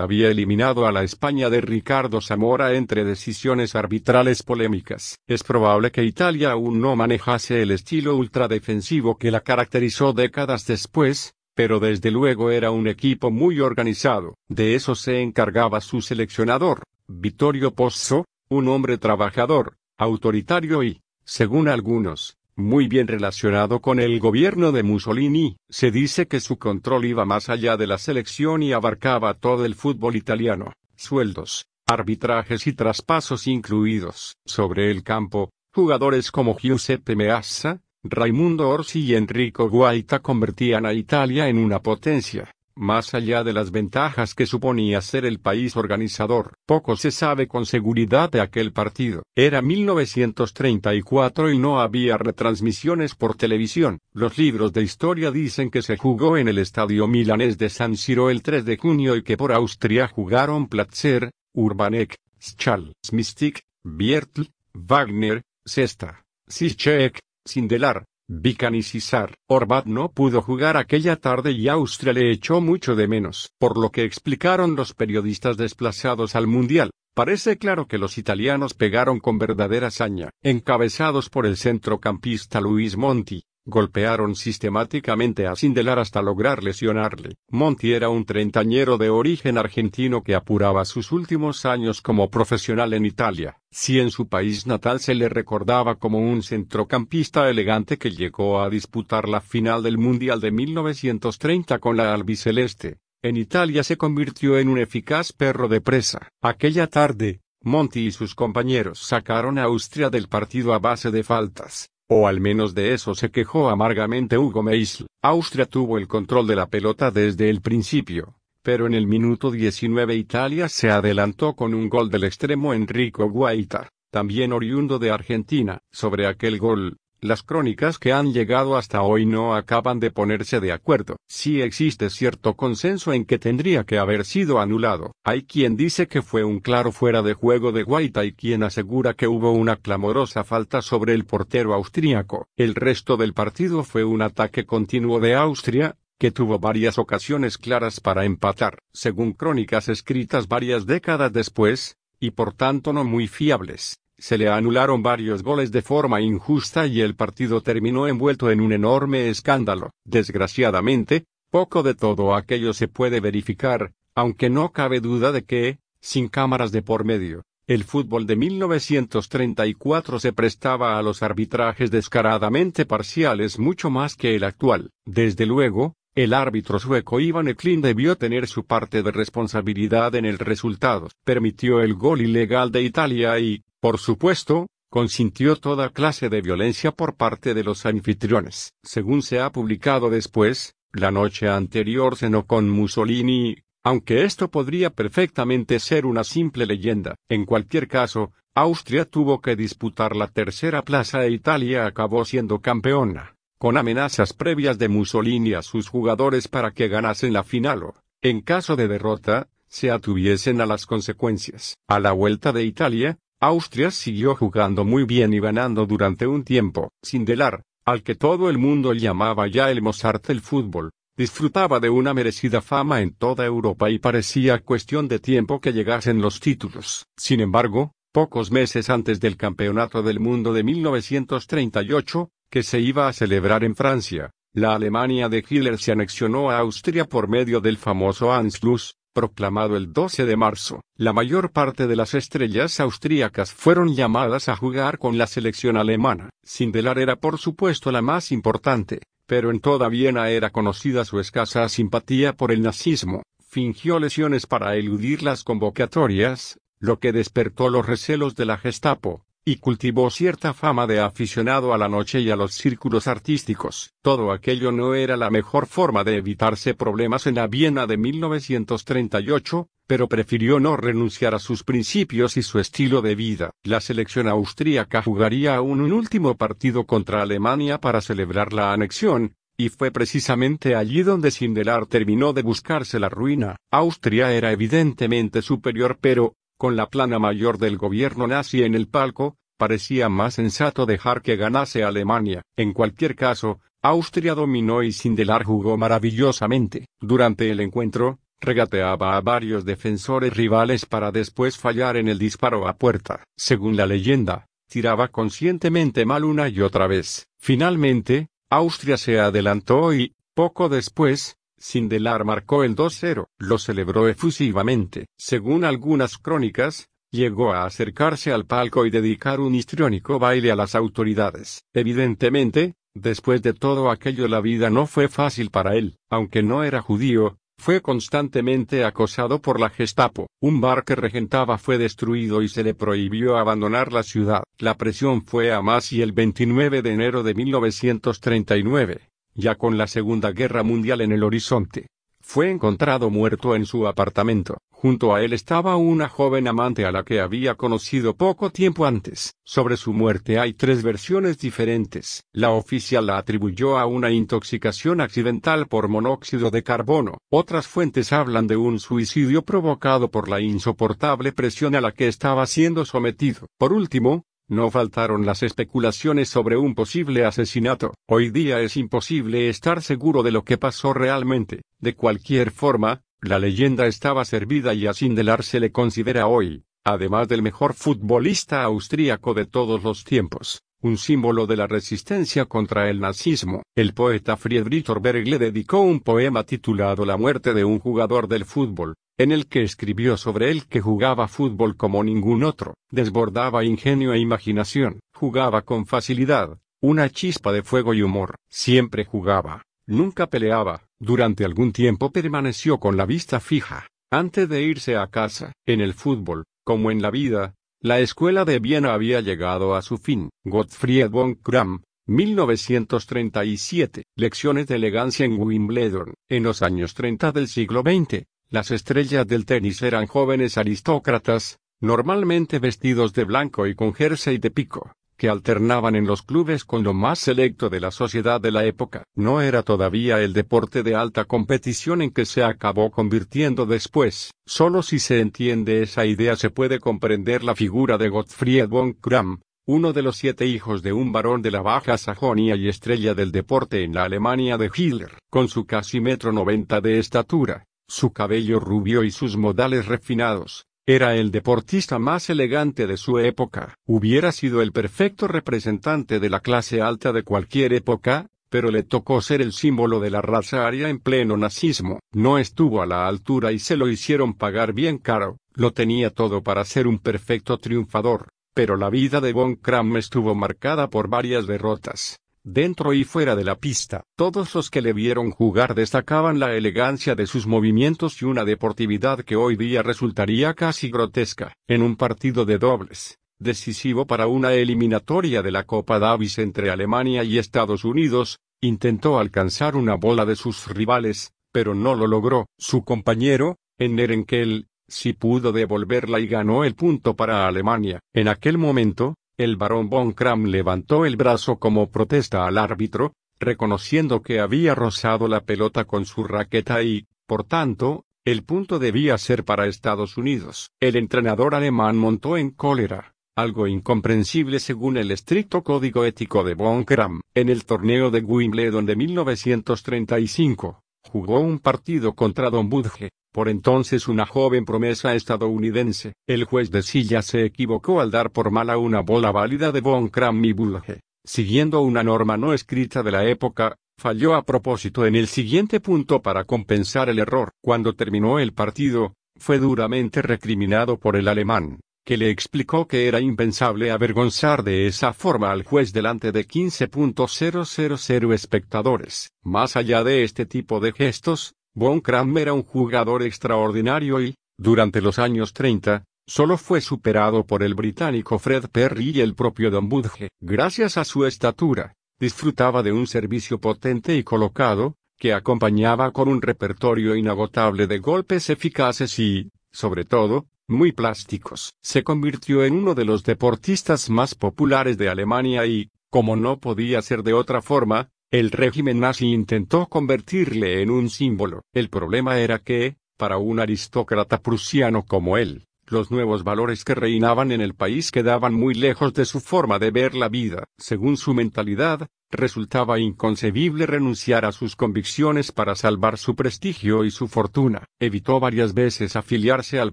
[0.00, 5.18] había eliminado a la España de Ricardo Zamora entre decisiones arbitrales polémicas.
[5.26, 11.34] Es probable que Italia aún no manejase el estilo ultradefensivo que la caracterizó décadas después,
[11.56, 14.36] pero desde luego era un equipo muy organizado.
[14.48, 22.36] De eso se encargaba su seleccionador, Vittorio Pozzo, un hombre trabajador, autoritario y, según algunos,
[22.60, 27.48] muy bien relacionado con el gobierno de Mussolini, se dice que su control iba más
[27.48, 34.36] allá de la selección y abarcaba todo el fútbol italiano, sueldos, arbitrajes y traspasos incluidos.
[34.44, 41.48] Sobre el campo, jugadores como Giuseppe Meazza, Raimundo Orsi y Enrico Guaita convertían a Italia
[41.48, 42.50] en una potencia.
[42.80, 47.66] Más allá de las ventajas que suponía ser el país organizador, poco se sabe con
[47.66, 49.22] seguridad de aquel partido.
[49.36, 53.98] Era 1934 y no había retransmisiones por televisión.
[54.14, 58.30] Los libros de historia dicen que se jugó en el estadio milanés de San Siro
[58.30, 65.42] el 3 de junio y que por Austria jugaron Platzer, Urbanek, Schall, Smistik, Biertl, Wagner,
[65.66, 69.34] Sesta, Sischek, Sindelar, Vican y César.
[69.48, 73.90] Orbat no pudo jugar aquella tarde y Austria le echó mucho de menos, por lo
[73.90, 76.92] que explicaron los periodistas desplazados al Mundial.
[77.12, 83.42] Parece claro que los italianos pegaron con verdadera saña, encabezados por el centrocampista Luis Monti,
[83.70, 87.36] golpearon sistemáticamente a Sindelar hasta lograr lesionarle.
[87.48, 93.06] Monti era un treintañero de origen argentino que apuraba sus últimos años como profesional en
[93.06, 93.56] Italia.
[93.70, 98.68] Si en su país natal se le recordaba como un centrocampista elegante que llegó a
[98.68, 104.68] disputar la final del Mundial de 1930 con la albiceleste, en Italia se convirtió en
[104.68, 106.28] un eficaz perro de presa.
[106.42, 111.90] Aquella tarde, Monti y sus compañeros sacaron a Austria del partido a base de faltas,
[112.12, 115.06] o al menos de eso se quejó amargamente Hugo Meisl.
[115.22, 120.16] Austria tuvo el control de la pelota desde el principio, pero en el minuto 19
[120.16, 125.78] Italia se adelantó con un gol del extremo Enrico Guaita, también oriundo de Argentina.
[125.92, 130.72] Sobre aquel gol, las crónicas que han llegado hasta hoy no acaban de ponerse de
[130.72, 131.16] acuerdo.
[131.28, 135.12] Sí existe cierto consenso en que tendría que haber sido anulado.
[135.24, 139.14] Hay quien dice que fue un claro fuera de juego de Guaita y quien asegura
[139.14, 142.48] que hubo una clamorosa falta sobre el portero austríaco.
[142.56, 148.00] El resto del partido fue un ataque continuo de Austria, que tuvo varias ocasiones claras
[148.00, 154.38] para empatar, según crónicas escritas varias décadas después, y por tanto no muy fiables se
[154.38, 159.28] le anularon varios goles de forma injusta y el partido terminó envuelto en un enorme
[159.28, 159.90] escándalo.
[160.04, 166.28] Desgraciadamente, poco de todo aquello se puede verificar, aunque no cabe duda de que, sin
[166.28, 173.58] cámaras de por medio, el fútbol de 1934 se prestaba a los arbitrajes descaradamente parciales
[173.58, 174.90] mucho más que el actual.
[175.06, 180.40] Desde luego, el árbitro sueco Ivan Eklund debió tener su parte de responsabilidad en el
[180.40, 181.08] resultado.
[181.24, 187.16] Permitió el gol ilegal de Italia y, por supuesto, consintió toda clase de violencia por
[187.16, 188.74] parte de los anfitriones.
[188.82, 195.78] Según se ha publicado después, la noche anterior cenó con Mussolini, aunque esto podría perfectamente
[195.78, 197.14] ser una simple leyenda.
[197.28, 203.36] En cualquier caso, Austria tuvo que disputar la tercera plaza e Italia acabó siendo campeona,
[203.58, 208.40] con amenazas previas de Mussolini a sus jugadores para que ganasen la final o, en
[208.40, 211.76] caso de derrota, se atuviesen a las consecuencias.
[211.86, 216.92] A la vuelta de Italia, Austria siguió jugando muy bien y ganando durante un tiempo.
[217.02, 222.12] Sindelar, al que todo el mundo llamaba ya el Mozart del fútbol, disfrutaba de una
[222.12, 227.06] merecida fama en toda Europa y parecía cuestión de tiempo que llegasen los títulos.
[227.16, 233.14] Sin embargo, pocos meses antes del Campeonato del Mundo de 1938, que se iba a
[233.14, 238.34] celebrar en Francia, la Alemania de Hitler se anexionó a Austria por medio del famoso
[238.34, 240.82] Anschluss, proclamado el 12 de marzo.
[240.96, 246.30] La mayor parte de las estrellas austríacas fueron llamadas a jugar con la selección alemana.
[246.42, 251.68] Sindelar era por supuesto la más importante, pero en toda Viena era conocida su escasa
[251.68, 253.22] simpatía por el nazismo.
[253.40, 259.56] Fingió lesiones para eludir las convocatorias, lo que despertó los recelos de la Gestapo, y
[259.56, 263.92] cultivó cierta fama de aficionado a la noche y a los círculos artísticos.
[264.02, 269.68] Todo aquello no era la mejor forma de evitarse problemas en la Viena de 1938,
[269.86, 273.50] pero prefirió no renunciar a sus principios y su estilo de vida.
[273.64, 279.68] La selección austríaca jugaría aún un último partido contra Alemania para celebrar la anexión, y
[279.68, 283.56] fue precisamente allí donde Sindelar terminó de buscarse la ruina.
[283.70, 289.38] Austria era evidentemente superior pero, con la plana mayor del gobierno nazi en el palco,
[289.56, 292.42] parecía más sensato dejar que ganase Alemania.
[292.54, 296.84] En cualquier caso, Austria dominó y Sindelar jugó maravillosamente.
[297.00, 302.74] Durante el encuentro, regateaba a varios defensores rivales para después fallar en el disparo a
[302.74, 303.24] puerta.
[303.38, 307.26] Según la leyenda, tiraba conscientemente mal una y otra vez.
[307.38, 313.26] Finalmente, Austria se adelantó y, poco después, Sindelar marcó el 2-0.
[313.38, 315.06] Lo celebró efusivamente.
[315.18, 320.74] Según algunas crónicas, llegó a acercarse al palco y dedicar un histriónico baile a las
[320.74, 321.64] autoridades.
[321.74, 325.98] Evidentemente, después de todo aquello la vida no fue fácil para él.
[326.08, 330.28] Aunque no era judío, fue constantemente acosado por la Gestapo.
[330.40, 334.44] Un bar que regentaba fue destruido y se le prohibió abandonar la ciudad.
[334.58, 339.86] La presión fue a más y el 29 de enero de 1939, ya con la
[339.86, 341.86] Segunda Guerra Mundial en el horizonte,
[342.20, 344.58] fue encontrado muerto en su apartamento.
[344.70, 349.34] Junto a él estaba una joven amante a la que había conocido poco tiempo antes.
[349.44, 352.22] Sobre su muerte hay tres versiones diferentes.
[352.32, 357.18] La oficial la atribuyó a una intoxicación accidental por monóxido de carbono.
[357.30, 362.46] Otras fuentes hablan de un suicidio provocado por la insoportable presión a la que estaba
[362.46, 363.48] siendo sometido.
[363.58, 367.94] Por último, no faltaron las especulaciones sobre un posible asesinato.
[368.06, 371.62] Hoy día es imposible estar seguro de lo que pasó realmente.
[371.78, 377.28] De cualquier forma, la leyenda estaba servida y a Sindelar se le considera hoy, además
[377.28, 383.00] del mejor futbolista austríaco de todos los tiempos, un símbolo de la resistencia contra el
[383.00, 383.62] nazismo.
[383.76, 388.44] El poeta Friedrich Orberg le dedicó un poema titulado La muerte de un jugador del
[388.44, 394.14] fútbol, en el que escribió sobre él que jugaba fútbol como ningún otro, desbordaba ingenio
[394.14, 400.86] e imaginación, jugaba con facilidad, una chispa de fuego y humor, siempre jugaba, nunca peleaba,
[400.98, 405.92] durante algún tiempo permaneció con la vista fija, antes de irse a casa, en el
[405.92, 410.28] fútbol, como en la vida, la escuela de Viena había llegado a su fin.
[410.44, 414.04] Gottfried von Kram, 1937.
[414.16, 416.12] Lecciones de elegancia en Wimbledon.
[416.28, 422.58] En los años 30 del siglo XX, las estrellas del tenis eran jóvenes aristócratas, normalmente
[422.58, 426.94] vestidos de blanco y con jersey de pico, que alternaban en los clubes con lo
[426.94, 429.04] más selecto de la sociedad de la época.
[429.14, 434.30] No era todavía el deporte de alta competición en que se acabó convirtiendo después.
[434.46, 439.42] Solo si se entiende esa idea se puede comprender la figura de Gottfried von Kram,
[439.66, 443.30] uno de los siete hijos de un varón de la Baja Sajonia y estrella del
[443.30, 448.60] deporte en la Alemania de Hitler, con su casi metro noventa de estatura su cabello
[448.60, 453.74] rubio y sus modales refinados, era el deportista más elegante de su época.
[453.86, 459.20] Hubiera sido el perfecto representante de la clase alta de cualquier época, pero le tocó
[459.20, 462.00] ser el símbolo de la raza aria en pleno nazismo.
[462.12, 465.36] No estuvo a la altura y se lo hicieron pagar bien caro.
[465.54, 470.34] Lo tenía todo para ser un perfecto triunfador, pero la vida de Von Kram estuvo
[470.34, 474.04] marcada por varias derrotas dentro y fuera de la pista.
[474.16, 479.20] Todos los que le vieron jugar destacaban la elegancia de sus movimientos y una deportividad
[479.20, 481.54] que hoy día resultaría casi grotesca.
[481.68, 487.24] En un partido de dobles, decisivo para una eliminatoria de la Copa Davis entre Alemania
[487.24, 492.46] y Estados Unidos, intentó alcanzar una bola de sus rivales, pero no lo logró.
[492.58, 498.00] Su compañero, Nerenkel, sí pudo devolverla y ganó el punto para Alemania.
[498.12, 504.20] En aquel momento, el barón von Kram levantó el brazo como protesta al árbitro, reconociendo
[504.20, 509.44] que había rozado la pelota con su raqueta y, por tanto, el punto debía ser
[509.46, 510.68] para Estados Unidos.
[510.78, 516.84] El entrenador alemán montó en cólera, algo incomprensible según el estricto código ético de von
[516.84, 517.22] Kram.
[517.34, 524.08] En el torneo de Wimbledon de 1935, jugó un partido contra Don Budge, por entonces
[524.08, 526.14] una joven promesa estadounidense.
[526.26, 530.08] El juez de silla se equivocó al dar por mala una bola válida de Von
[530.08, 531.00] Kram y Bulge.
[531.24, 536.22] Siguiendo una norma no escrita de la época, falló a propósito en el siguiente punto
[536.22, 537.50] para compensar el error.
[537.62, 543.20] Cuando terminó el partido, fue duramente recriminado por el alemán, que le explicó que era
[543.20, 549.30] impensable avergonzar de esa forma al juez delante de 15.000 espectadores.
[549.42, 555.00] Más allá de este tipo de gestos, Von Kram era un jugador extraordinario y, durante
[555.00, 559.88] los años 30, solo fue superado por el británico Fred Perry y el propio Don
[559.88, 560.30] Budge.
[560.40, 566.42] Gracias a su estatura, disfrutaba de un servicio potente y colocado, que acompañaba con un
[566.42, 571.74] repertorio inagotable de golpes eficaces y, sobre todo, muy plásticos.
[571.82, 577.00] Se convirtió en uno de los deportistas más populares de Alemania y, como no podía
[577.02, 581.64] ser de otra forma, el régimen nazi intentó convertirle en un símbolo.
[581.72, 587.50] El problema era que, para un aristócrata prusiano como él, los nuevos valores que reinaban
[587.50, 590.68] en el país quedaban muy lejos de su forma de ver la vida.
[590.78, 597.26] Según su mentalidad, resultaba inconcebible renunciar a sus convicciones para salvar su prestigio y su
[597.26, 597.86] fortuna.
[597.98, 599.92] Evitó varias veces afiliarse al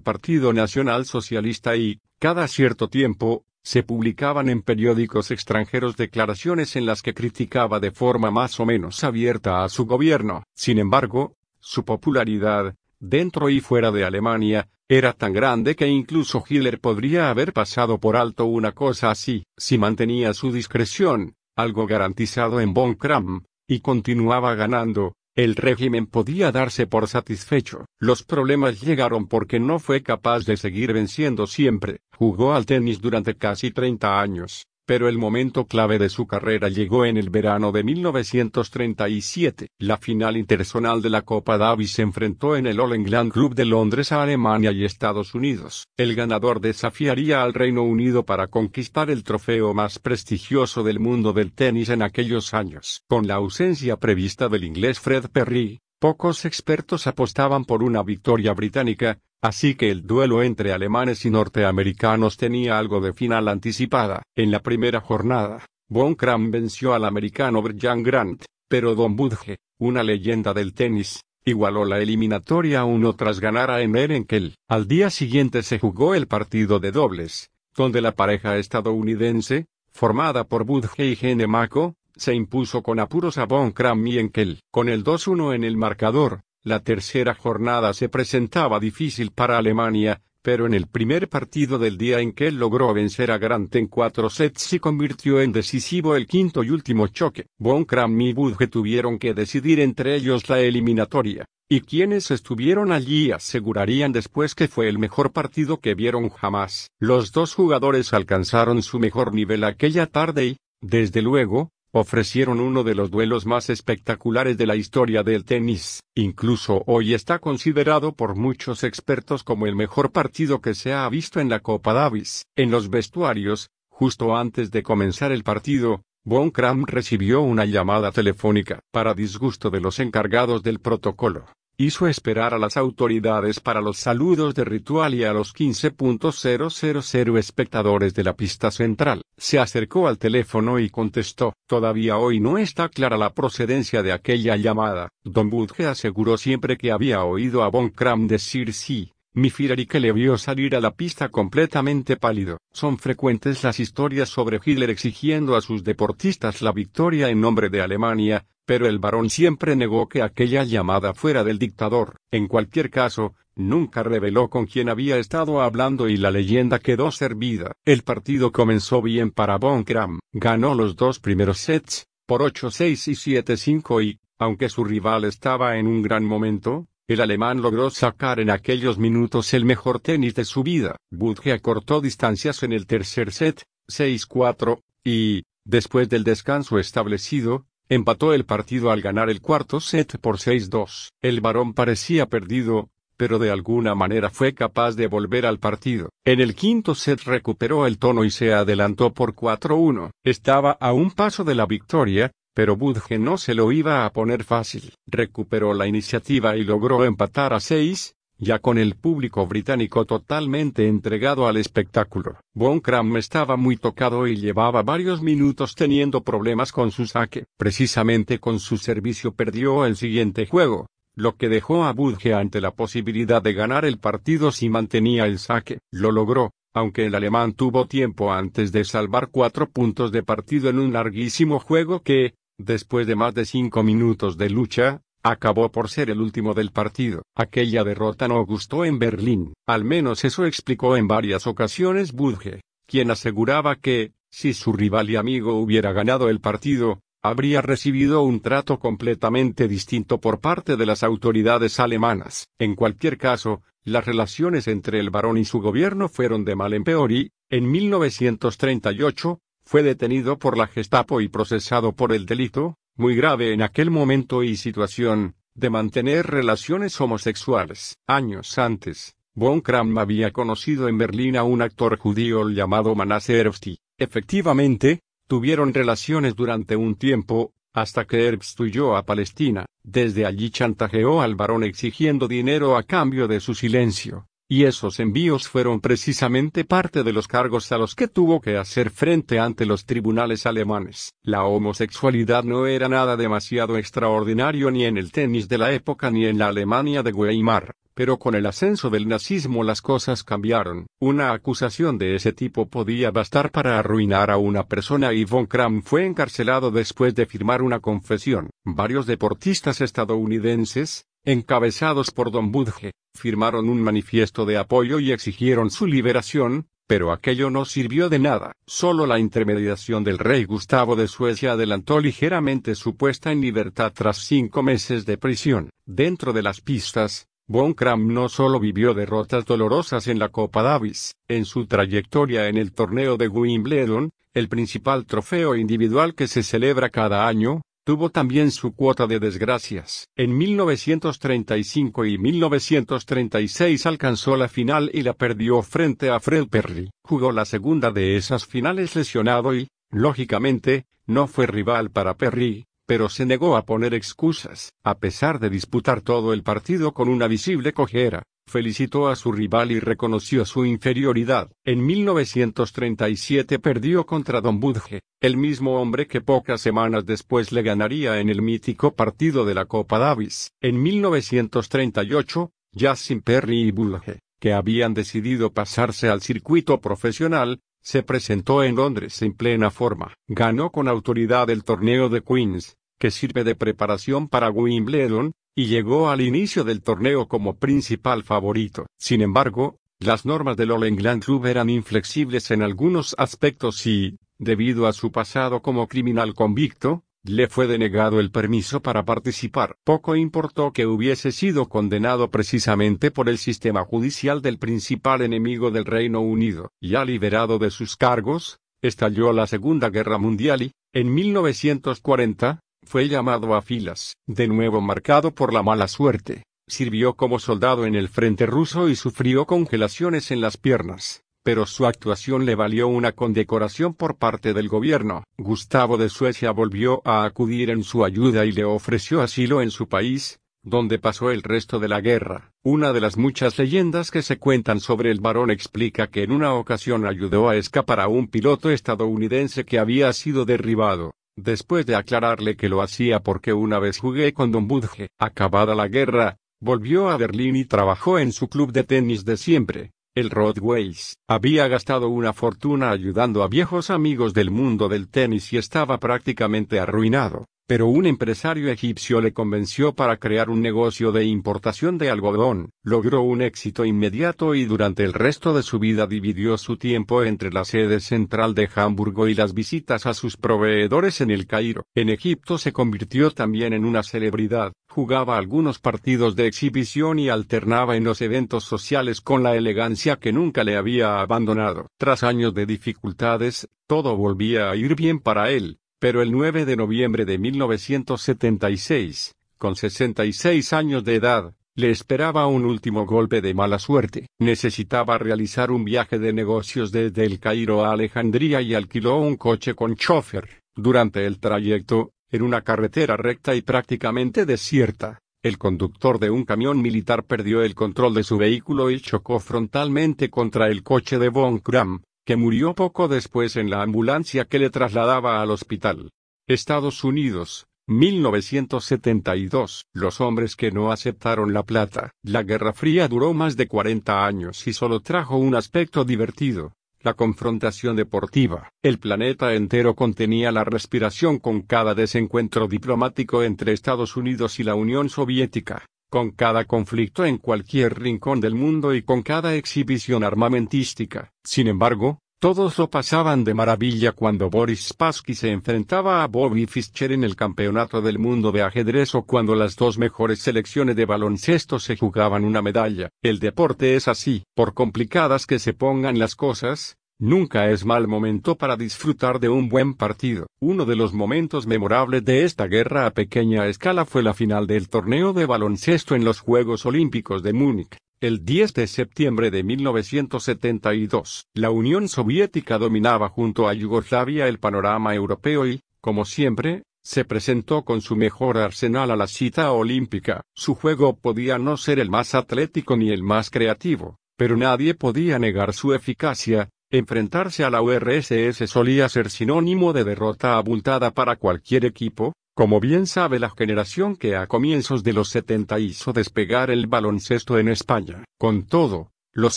[0.00, 7.02] Partido Nacional Socialista y, cada cierto tiempo, se publicaban en periódicos extranjeros declaraciones en las
[7.02, 10.44] que criticaba de forma más o menos abierta a su gobierno.
[10.54, 16.80] Sin embargo, su popularidad, dentro y fuera de Alemania, era tan grande que incluso Hitler
[16.80, 22.72] podría haber pasado por alto una cosa así, si mantenía su discreción, algo garantizado en
[22.72, 27.84] Von Kram, y continuaba ganando, el régimen podía darse por satisfecho.
[27.98, 32.00] Los problemas llegaron porque no fue capaz de seguir venciendo siempre.
[32.18, 37.04] Jugó al tenis durante casi 30 años, pero el momento clave de su carrera llegó
[37.04, 39.68] en el verano de 1937.
[39.78, 43.66] La final interzonal de la Copa Davis se enfrentó en el All England Club de
[43.66, 45.86] Londres a Alemania y Estados Unidos.
[45.96, 51.52] El ganador desafiaría al Reino Unido para conquistar el trofeo más prestigioso del mundo del
[51.52, 53.04] tenis en aquellos años.
[53.06, 59.20] Con la ausencia prevista del inglés Fred Perry, pocos expertos apostaban por una victoria británica,
[59.40, 64.22] Así que el duelo entre alemanes y norteamericanos tenía algo de final anticipada.
[64.34, 70.02] En la primera jornada, Von Kram venció al americano Brian Grant, pero Don Budge, una
[70.02, 74.56] leyenda del tenis, igualó la eliminatoria uno tras ganar a Emerenkel.
[74.68, 80.64] Al día siguiente se jugó el partido de dobles, donde la pareja estadounidense, formada por
[80.64, 84.60] Budge y Gene Mako, se impuso con apuros a Von Kram y Enkel.
[84.72, 90.66] Con el 2-1 en el marcador, la tercera jornada se presentaba difícil para Alemania, pero
[90.66, 94.62] en el primer partido del día en que logró vencer a Grant en cuatro sets
[94.62, 97.46] se convirtió en decisivo el quinto y último choque.
[97.58, 103.32] Von Kram y Budge tuvieron que decidir entre ellos la eliminatoria, y quienes estuvieron allí
[103.32, 106.90] asegurarían después que fue el mejor partido que vieron jamás.
[107.00, 112.94] Los dos jugadores alcanzaron su mejor nivel aquella tarde y, desde luego, ofrecieron uno de
[112.94, 116.00] los duelos más espectaculares de la historia del tenis.
[116.14, 121.40] Incluso hoy está considerado por muchos expertos como el mejor partido que se ha visto
[121.40, 122.44] en la Copa Davis.
[122.56, 128.80] En los vestuarios, justo antes de comenzar el partido, Von Kram recibió una llamada telefónica
[128.92, 131.46] para disgusto de los encargados del protocolo
[131.80, 138.14] hizo esperar a las autoridades para los saludos de ritual y a los 15.000 espectadores
[138.14, 139.22] de la pista central.
[139.36, 141.54] Se acercó al teléfono y contestó.
[141.68, 145.10] Todavía hoy no está clara la procedencia de aquella llamada.
[145.22, 149.12] Don Budge aseguró siempre que había oído a Von Kram decir sí.
[149.34, 152.58] Mi que le vio salir a la pista completamente pálido.
[152.72, 157.80] Son frecuentes las historias sobre Hitler exigiendo a sus deportistas la victoria en nombre de
[157.80, 162.16] Alemania, pero el varón siempre negó que aquella llamada fuera del dictador.
[162.30, 167.72] En cualquier caso, nunca reveló con quién había estado hablando y la leyenda quedó servida.
[167.84, 170.20] El partido comenzó bien para Von Kram.
[170.32, 175.86] Ganó los dos primeros sets, por 8-6 y 7-5 y, aunque su rival estaba en
[175.86, 180.62] un gran momento, el alemán logró sacar en aquellos minutos el mejor tenis de su
[180.62, 180.96] vida.
[181.10, 188.44] Budge acortó distancias en el tercer set, 6-4, y, después del descanso establecido, Empató el
[188.44, 191.08] partido al ganar el cuarto set por 6-2.
[191.22, 196.10] El varón parecía perdido, pero de alguna manera fue capaz de volver al partido.
[196.22, 200.10] En el quinto set recuperó el tono y se adelantó por 4-1.
[200.22, 204.42] Estaba a un paso de la victoria, pero Budge no se lo iba a poner
[204.42, 204.92] fácil.
[205.06, 211.46] Recuperó la iniciativa y logró empatar a 6, ya con el público británico totalmente entregado
[211.46, 212.40] al espectáculo.
[212.54, 217.44] Von Kram estaba muy tocado y llevaba varios minutos teniendo problemas con su saque.
[217.56, 222.72] Precisamente con su servicio perdió el siguiente juego, lo que dejó a Budge ante la
[222.72, 225.78] posibilidad de ganar el partido si mantenía el saque.
[225.92, 230.78] Lo logró, aunque el alemán tuvo tiempo antes de salvar cuatro puntos de partido en
[230.78, 236.10] un larguísimo juego que, después de más de cinco minutos de lucha, acabó por ser
[236.10, 237.22] el último del partido.
[237.34, 243.10] Aquella derrota no gustó en Berlín, al menos eso explicó en varias ocasiones Budge, quien
[243.10, 248.78] aseguraba que, si su rival y amigo hubiera ganado el partido, habría recibido un trato
[248.78, 252.48] completamente distinto por parte de las autoridades alemanas.
[252.58, 256.84] En cualquier caso, las relaciones entre el barón y su gobierno fueron de mal en
[256.84, 263.14] peor y, en 1938, fue detenido por la Gestapo y procesado por el delito, muy
[263.14, 267.98] grave en aquel momento y situación, de mantener relaciones homosexuales.
[268.06, 273.78] Años antes, Von Kram había conocido en Berlín a un actor judío llamado Manasseh Erfsti.
[273.98, 279.66] Efectivamente, tuvieron relaciones durante un tiempo, hasta que Herbst huyó a Palestina.
[279.82, 284.28] Desde allí chantajeó al varón exigiendo dinero a cambio de su silencio.
[284.50, 288.88] Y esos envíos fueron precisamente parte de los cargos a los que tuvo que hacer
[288.88, 291.12] frente ante los tribunales alemanes.
[291.22, 296.24] La homosexualidad no era nada demasiado extraordinario ni en el tenis de la época ni
[296.24, 300.86] en la Alemania de Weimar, pero con el ascenso del nazismo las cosas cambiaron.
[300.98, 305.82] Una acusación de ese tipo podía bastar para arruinar a una persona y von Kram
[305.82, 308.48] fue encarcelado después de firmar una confesión.
[308.64, 315.86] Varios deportistas estadounidenses, encabezados por Don Budge, firmaron un manifiesto de apoyo y exigieron su
[315.86, 318.52] liberación, pero aquello no sirvió de nada.
[318.66, 324.16] Solo la intermediación del rey Gustavo de Suecia adelantó ligeramente su puesta en libertad tras
[324.18, 325.70] cinco meses de prisión.
[325.84, 331.14] Dentro de las pistas, Von Kram no solo vivió derrotas dolorosas en la Copa Davis,
[331.28, 336.90] en su trayectoria en el torneo de Wimbledon, el principal trofeo individual que se celebra
[336.90, 340.08] cada año, tuvo también su cuota de desgracias.
[340.14, 346.90] En 1935 y 1936 alcanzó la final y la perdió frente a Fred Perry.
[347.02, 353.08] Jugó la segunda de esas finales lesionado y, lógicamente, no fue rival para Perry, pero
[353.08, 354.70] se negó a poner excusas.
[354.84, 359.70] A pesar de disputar todo el partido con una visible cojera, felicitó a su rival
[359.70, 361.50] y reconoció su inferioridad.
[361.64, 368.20] En 1937 perdió contra Don Budge, el mismo hombre que pocas semanas después le ganaría
[368.20, 370.52] en el mítico partido de la Copa Davis.
[370.60, 378.62] En 1938, Justin Perry y Budge, que habían decidido pasarse al circuito profesional, se presentó
[378.62, 380.14] en Londres en plena forma.
[380.26, 386.08] Ganó con autoridad el torneo de Queens, que sirve de preparación para Wimbledon, y llegó
[386.08, 388.86] al inicio del torneo como principal favorito.
[388.96, 394.86] Sin embargo, las normas del All England Club eran inflexibles en algunos aspectos y, debido
[394.86, 399.74] a su pasado como criminal convicto, le fue denegado el permiso para participar.
[399.82, 405.86] Poco importó que hubiese sido condenado precisamente por el sistema judicial del principal enemigo del
[405.86, 406.70] Reino Unido.
[406.80, 413.54] Ya liberado de sus cargos, estalló la Segunda Guerra Mundial y, en 1940, fue llamado
[413.54, 416.44] a filas, de nuevo marcado por la mala suerte.
[416.66, 421.86] Sirvió como soldado en el frente ruso y sufrió congelaciones en las piernas, pero su
[421.86, 425.24] actuación le valió una condecoración por parte del gobierno.
[425.36, 429.86] Gustavo de Suecia volvió a acudir en su ayuda y le ofreció asilo en su
[429.86, 432.52] país, donde pasó el resto de la guerra.
[432.62, 436.54] Una de las muchas leyendas que se cuentan sobre el varón explica que en una
[436.54, 441.12] ocasión ayudó a escapar a un piloto estadounidense que había sido derribado.
[441.40, 445.86] Después de aclararle que lo hacía porque una vez jugué con Don Budge, acabada la
[445.86, 451.16] guerra, volvió a Berlín y trabajó en su club de tenis de siempre, el Roadways.
[451.28, 456.80] Había gastado una fortuna ayudando a viejos amigos del mundo del tenis y estaba prácticamente
[456.80, 462.70] arruinado pero un empresario egipcio le convenció para crear un negocio de importación de algodón.
[462.82, 467.50] Logró un éxito inmediato y durante el resto de su vida dividió su tiempo entre
[467.52, 471.84] la sede central de Hamburgo y las visitas a sus proveedores en el Cairo.
[471.94, 477.96] En Egipto se convirtió también en una celebridad, jugaba algunos partidos de exhibición y alternaba
[477.96, 481.88] en los eventos sociales con la elegancia que nunca le había abandonado.
[481.98, 486.76] Tras años de dificultades, todo volvía a ir bien para él pero el 9 de
[486.76, 493.78] noviembre de 1976, con 66 años de edad, le esperaba un último golpe de mala
[493.78, 494.26] suerte.
[494.40, 499.74] Necesitaba realizar un viaje de negocios desde el Cairo a Alejandría y alquiló un coche
[499.74, 500.62] con chofer.
[500.74, 506.82] Durante el trayecto, en una carretera recta y prácticamente desierta, el conductor de un camión
[506.82, 511.60] militar perdió el control de su vehículo y chocó frontalmente contra el coche de Von
[511.60, 516.10] Kram, que murió poco después en la ambulancia que le trasladaba al hospital.
[516.46, 519.86] Estados Unidos, 1972.
[519.94, 522.10] Los hombres que no aceptaron la plata.
[522.22, 526.74] La Guerra Fría duró más de 40 años y solo trajo un aspecto divertido.
[527.00, 528.68] La confrontación deportiva.
[528.82, 534.74] El planeta entero contenía la respiración con cada desencuentro diplomático entre Estados Unidos y la
[534.74, 541.32] Unión Soviética con cada conflicto en cualquier rincón del mundo y con cada exhibición armamentística.
[541.44, 547.10] Sin embargo, todos lo pasaban de maravilla cuando Boris Spassky se enfrentaba a Bobby Fischer
[547.10, 551.80] en el Campeonato del Mundo de Ajedrez o cuando las dos mejores selecciones de baloncesto
[551.80, 553.08] se jugaban una medalla.
[553.22, 558.54] El deporte es así, por complicadas que se pongan las cosas, Nunca es mal momento
[558.54, 560.46] para disfrutar de un buen partido.
[560.60, 564.88] Uno de los momentos memorables de esta guerra a pequeña escala fue la final del
[564.88, 567.96] torneo de baloncesto en los Juegos Olímpicos de Múnich.
[568.20, 575.12] El 10 de septiembre de 1972, la Unión Soviética dominaba junto a Yugoslavia el panorama
[575.12, 580.42] europeo y, como siempre, se presentó con su mejor arsenal a la cita olímpica.
[580.54, 585.40] Su juego podía no ser el más atlético ni el más creativo, pero nadie podía
[585.40, 591.84] negar su eficacia, Enfrentarse a la URSS solía ser sinónimo de derrota abultada para cualquier
[591.84, 596.86] equipo, como bien sabe la generación que a comienzos de los 70 hizo despegar el
[596.86, 598.24] baloncesto en España.
[598.38, 599.56] Con todo, los